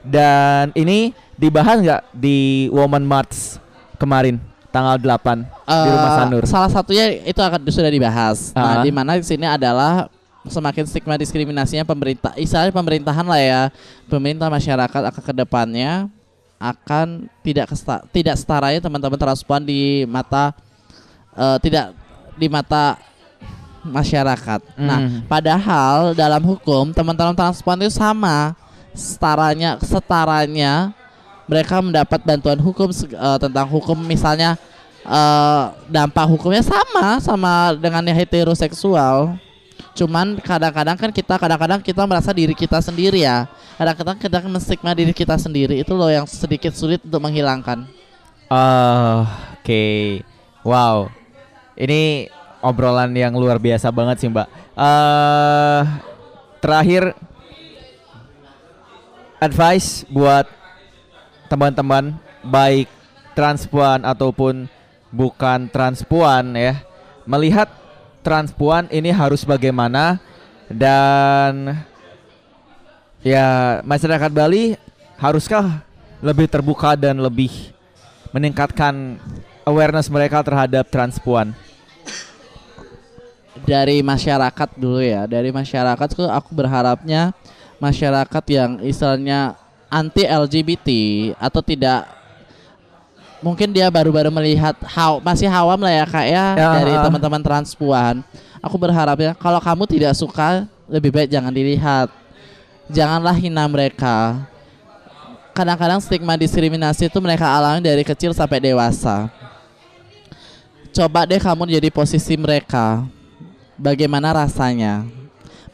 Dan 0.03 0.71
ini 0.73 1.11
dibahas 1.35 1.83
nggak 1.83 2.03
di 2.11 2.67
Woman 2.71 3.03
March 3.03 3.59
kemarin 3.99 4.39
tanggal 4.71 4.97
8 4.99 5.43
di 5.67 5.89
Rumah 5.89 6.11
Eh, 6.11 6.17
Sanur? 6.17 6.43
Salah 6.47 6.71
satunya 6.71 7.11
itu 7.25 7.41
akan 7.41 7.61
sudah 7.67 7.91
dibahas. 7.91 8.53
Nah, 8.53 8.81
Ah. 8.81 8.85
di 8.85 8.93
mana 8.95 9.19
di 9.19 9.25
sini 9.27 9.49
adalah 9.49 10.07
semakin 10.47 10.87
stigma 10.87 11.19
diskriminasinya 11.19 11.83
pemerintah, 11.83 12.31
istilahnya 12.39 12.71
pemerintahan 12.71 13.27
lah 13.27 13.41
ya, 13.41 13.63
pemerintah 14.07 14.47
masyarakat 14.47 15.03
akan 15.11 15.23
ke 15.25 15.33
depannya 15.35 16.07
akan 16.57 17.29
tidak 17.45 17.69
kesta, 17.69 18.01
tidak 18.11 18.37
setaranya 18.41 18.81
teman-teman 18.81 19.21
transpuan 19.21 19.61
di 19.61 20.09
mata 20.09 20.57
eh, 21.37 21.59
tidak 21.61 21.93
di 22.37 22.49
mata 22.49 22.97
masyarakat. 23.87 24.61
Nah, 24.75 24.99
Hmm. 24.99 25.23
padahal 25.31 26.17
dalam 26.17 26.43
hukum 26.43 26.91
teman-teman 26.91 27.37
transpuan 27.37 27.79
itu 27.79 27.93
sama 27.95 28.57
setaranya 28.97 29.79
setaranya 29.79 30.91
mereka 31.47 31.79
mendapat 31.79 32.19
bantuan 32.27 32.59
hukum 32.59 32.91
eh, 32.91 33.39
tentang 33.39 33.69
hukum 33.71 33.95
misalnya 34.03 34.59
eh, 35.07 35.65
dampak 35.87 36.27
hukumnya 36.27 36.65
sama 36.67 37.21
sama 37.23 37.77
dengan 37.79 38.03
yang 38.03 38.17
heteroseksual. 38.19 39.39
Cuman 39.97 40.37
kadang-kadang 40.45 40.97
kan 41.01 41.11
kita 41.11 41.41
kadang-kadang 41.41 41.81
kita 41.81 42.05
merasa 42.05 42.31
diri 42.37 42.53
kita 42.53 42.85
sendiri 42.85 43.25
ya. 43.25 43.49
Kadang-kadang 43.81 44.17
kita 44.21 44.39
menstigma 44.45 44.93
diri 44.93 45.17
kita 45.17 45.41
sendiri 45.41 45.81
itu 45.81 45.97
loh 45.97 46.13
yang 46.13 46.29
sedikit 46.29 46.77
sulit 46.77 47.01
untuk 47.01 47.25
menghilangkan. 47.25 47.89
Ah, 48.53 49.27
Oke, 49.67 50.23
wow, 50.63 51.11
ini 51.75 52.31
obrolan 52.63 53.11
yang 53.19 53.35
luar 53.35 53.59
biasa 53.59 53.91
banget 53.91 54.23
sih 54.23 54.31
Mbak. 54.31 54.47
eh 54.79 55.83
terakhir, 56.63 57.19
advice 59.43 60.07
buat 60.07 60.47
teman-teman 61.51 62.15
baik 62.47 62.87
transpuan 63.35 64.07
ataupun 64.07 64.71
bukan 65.11 65.67
transpuan 65.67 66.55
ya, 66.55 66.79
melihat 67.27 67.67
transpuan 68.27 68.91
ini 68.91 69.15
harus 69.15 69.47
bagaimana 69.47 70.19
dan 70.67 71.79
ya 73.23 73.79
masyarakat 73.87 74.31
Bali 74.35 74.75
haruskah 75.15 75.87
lebih 76.19 76.51
terbuka 76.51 76.99
dan 76.99 77.23
lebih 77.23 77.71
meningkatkan 78.35 79.23
awareness 79.63 80.11
mereka 80.11 80.43
terhadap 80.43 80.91
transpuan. 80.91 81.55
dari 83.67 83.99
masyarakat 84.05 84.79
dulu 84.79 85.03
ya 85.03 85.27
dari 85.27 85.51
masyarakat 85.51 86.09
tuh 86.15 86.31
aku 86.31 86.55
berharapnya 86.55 87.35
masyarakat 87.83 88.45
yang 88.53 88.79
istilahnya 88.85 89.59
anti 89.91 90.23
LGBT 90.23 90.89
atau 91.41 91.61
tidak 91.65 92.07
mungkin 93.45 93.73
dia 93.73 93.89
baru-baru 93.93 94.33
melihat 94.33 94.77
haw, 94.87 95.21
masih 95.21 95.49
hawam 95.49 95.81
lah 95.81 95.93
ya 95.93 96.05
kak 96.09 96.27
ya 96.27 96.47
Ya, 96.57 96.69
dari 96.81 96.93
ah. 96.97 97.03
teman-teman 97.05 97.43
transpuan. 97.43 98.15
Aku 98.65 98.77
berharapnya 98.81 99.37
kalau 99.37 99.61
kamu 99.61 99.85
tidak 99.87 100.13
suka 100.17 100.67
lebih 100.89 101.13
baik 101.13 101.29
jangan 101.31 101.53
dilihat. 101.53 102.09
Janganlah 102.87 103.35
hina 103.35 103.67
mereka. 103.67 104.47
Kadang-kadang 105.51 105.99
stigma 105.99 106.39
diskriminasi 106.39 107.09
itu 107.09 107.19
mereka 107.19 107.49
alami 107.49 107.83
dari 107.83 108.07
kecil 108.07 108.31
sampai 108.31 108.63
dewasa. 108.63 109.27
Coba 110.95 111.27
deh 111.27 111.41
kamu 111.41 111.67
jadi 111.77 111.89
posisi 111.91 112.39
mereka. 112.39 113.05
Bagaimana 113.77 114.33
rasanya? 114.33 115.05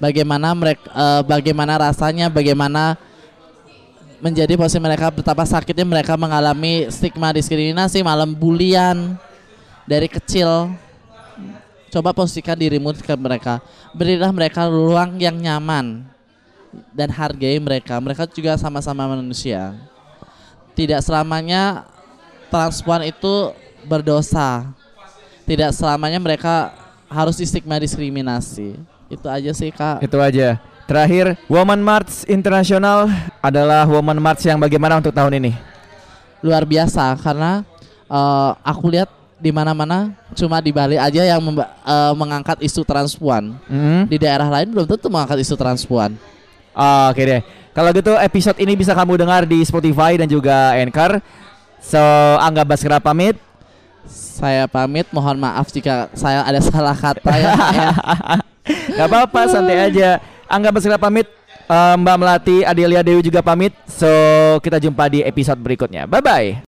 Bagaimana 0.02 0.50
mereka 0.56 0.82
bagaimana 1.22 1.78
rasanya? 1.78 2.26
Bagaimana 2.26 2.98
menjadi 4.22 4.54
posisi 4.54 4.78
mereka 4.78 5.10
betapa 5.10 5.42
sakitnya 5.42 5.82
mereka 5.82 6.14
mengalami 6.14 6.86
stigma 6.94 7.34
diskriminasi 7.34 8.06
malam 8.06 8.30
bulian 8.30 9.18
dari 9.82 10.06
kecil. 10.06 10.70
Coba 11.90 12.14
posisikan 12.14 12.56
dirimu 12.56 12.94
ke 12.96 13.12
mereka. 13.18 13.60
Berilah 13.92 14.30
mereka 14.32 14.64
ruang 14.70 15.18
yang 15.20 15.36
nyaman 15.36 16.06
dan 16.94 17.12
hargai 17.12 17.60
mereka. 17.60 17.98
Mereka 18.00 18.24
juga 18.32 18.56
sama-sama 18.56 19.04
manusia. 19.10 19.76
Tidak 20.72 21.02
selamanya 21.04 21.84
transpuan 22.48 23.04
itu 23.04 23.52
berdosa. 23.84 24.72
Tidak 25.44 25.68
selamanya 25.74 26.16
mereka 26.16 26.72
harus 27.10 27.36
di 27.36 27.44
stigma 27.44 27.76
diskriminasi. 27.76 28.78
Itu 29.12 29.28
aja 29.28 29.52
sih 29.52 29.68
kak. 29.68 30.00
Itu 30.00 30.16
aja. 30.16 30.71
Terakhir, 30.92 31.40
Woman 31.48 31.80
March 31.80 32.28
Internasional 32.28 33.08
adalah 33.40 33.88
Woman 33.88 34.20
March 34.20 34.44
yang 34.44 34.60
bagaimana 34.60 35.00
untuk 35.00 35.16
tahun 35.16 35.40
ini? 35.40 35.52
luar 36.42 36.66
biasa 36.68 37.14
karena 37.22 37.62
eh, 38.10 38.50
aku 38.60 38.90
lihat 38.90 39.06
di 39.38 39.54
mana-mana 39.54 40.10
cuma 40.34 40.58
di 40.58 40.74
Bali 40.74 40.98
aja 40.98 41.22
yang 41.22 41.40
eh, 41.40 42.12
mengangkat 42.18 42.60
isu 42.60 42.82
transpuan 42.82 43.54
Hmm? 43.70 44.04
di 44.04 44.18
daerah 44.18 44.50
lain 44.50 44.68
belum 44.68 44.84
tentu 44.84 45.06
mengangkat 45.08 45.38
isu 45.40 45.54
transpuan 45.56 46.12
Oke 47.08 47.22
deh. 47.24 47.40
Kalau 47.72 47.88
gitu 47.94 48.12
episode 48.18 48.58
ini 48.58 48.74
bisa 48.74 48.92
kamu 48.92 49.16
dengar 49.16 49.46
di 49.46 49.60
Spotify 49.62 50.16
dan 50.16 50.24
juga 50.24 50.72
Anchor. 50.72 51.20
So, 51.80 52.00
Angga 52.40 52.64
Baskara 52.64 52.96
pamit. 52.96 53.36
saya 54.08 54.64
pamit 54.66 55.04
mohon 55.12 55.36
maaf 55.38 55.68
jika 55.68 56.08
saya 56.12 56.42
ada 56.42 56.58
salah 56.64 56.96
kata 56.96 57.32
ya, 57.38 57.52
ya. 57.54 57.88
Gak 58.98 59.06
apa-apa, 59.08 59.40
santai 59.46 59.88
aja. 59.88 60.16
Angga 60.52 60.68
Baskara 60.68 61.00
pamit. 61.00 61.24
Eh, 61.72 61.94
Mbak 61.96 62.16
Melati, 62.20 62.56
Adelia 62.68 63.00
Dewi 63.00 63.24
juga 63.24 63.40
pamit. 63.40 63.72
So, 63.88 64.08
kita 64.60 64.76
jumpa 64.76 65.08
di 65.08 65.24
episode 65.24 65.60
berikutnya. 65.64 66.04
Bye-bye. 66.04 66.71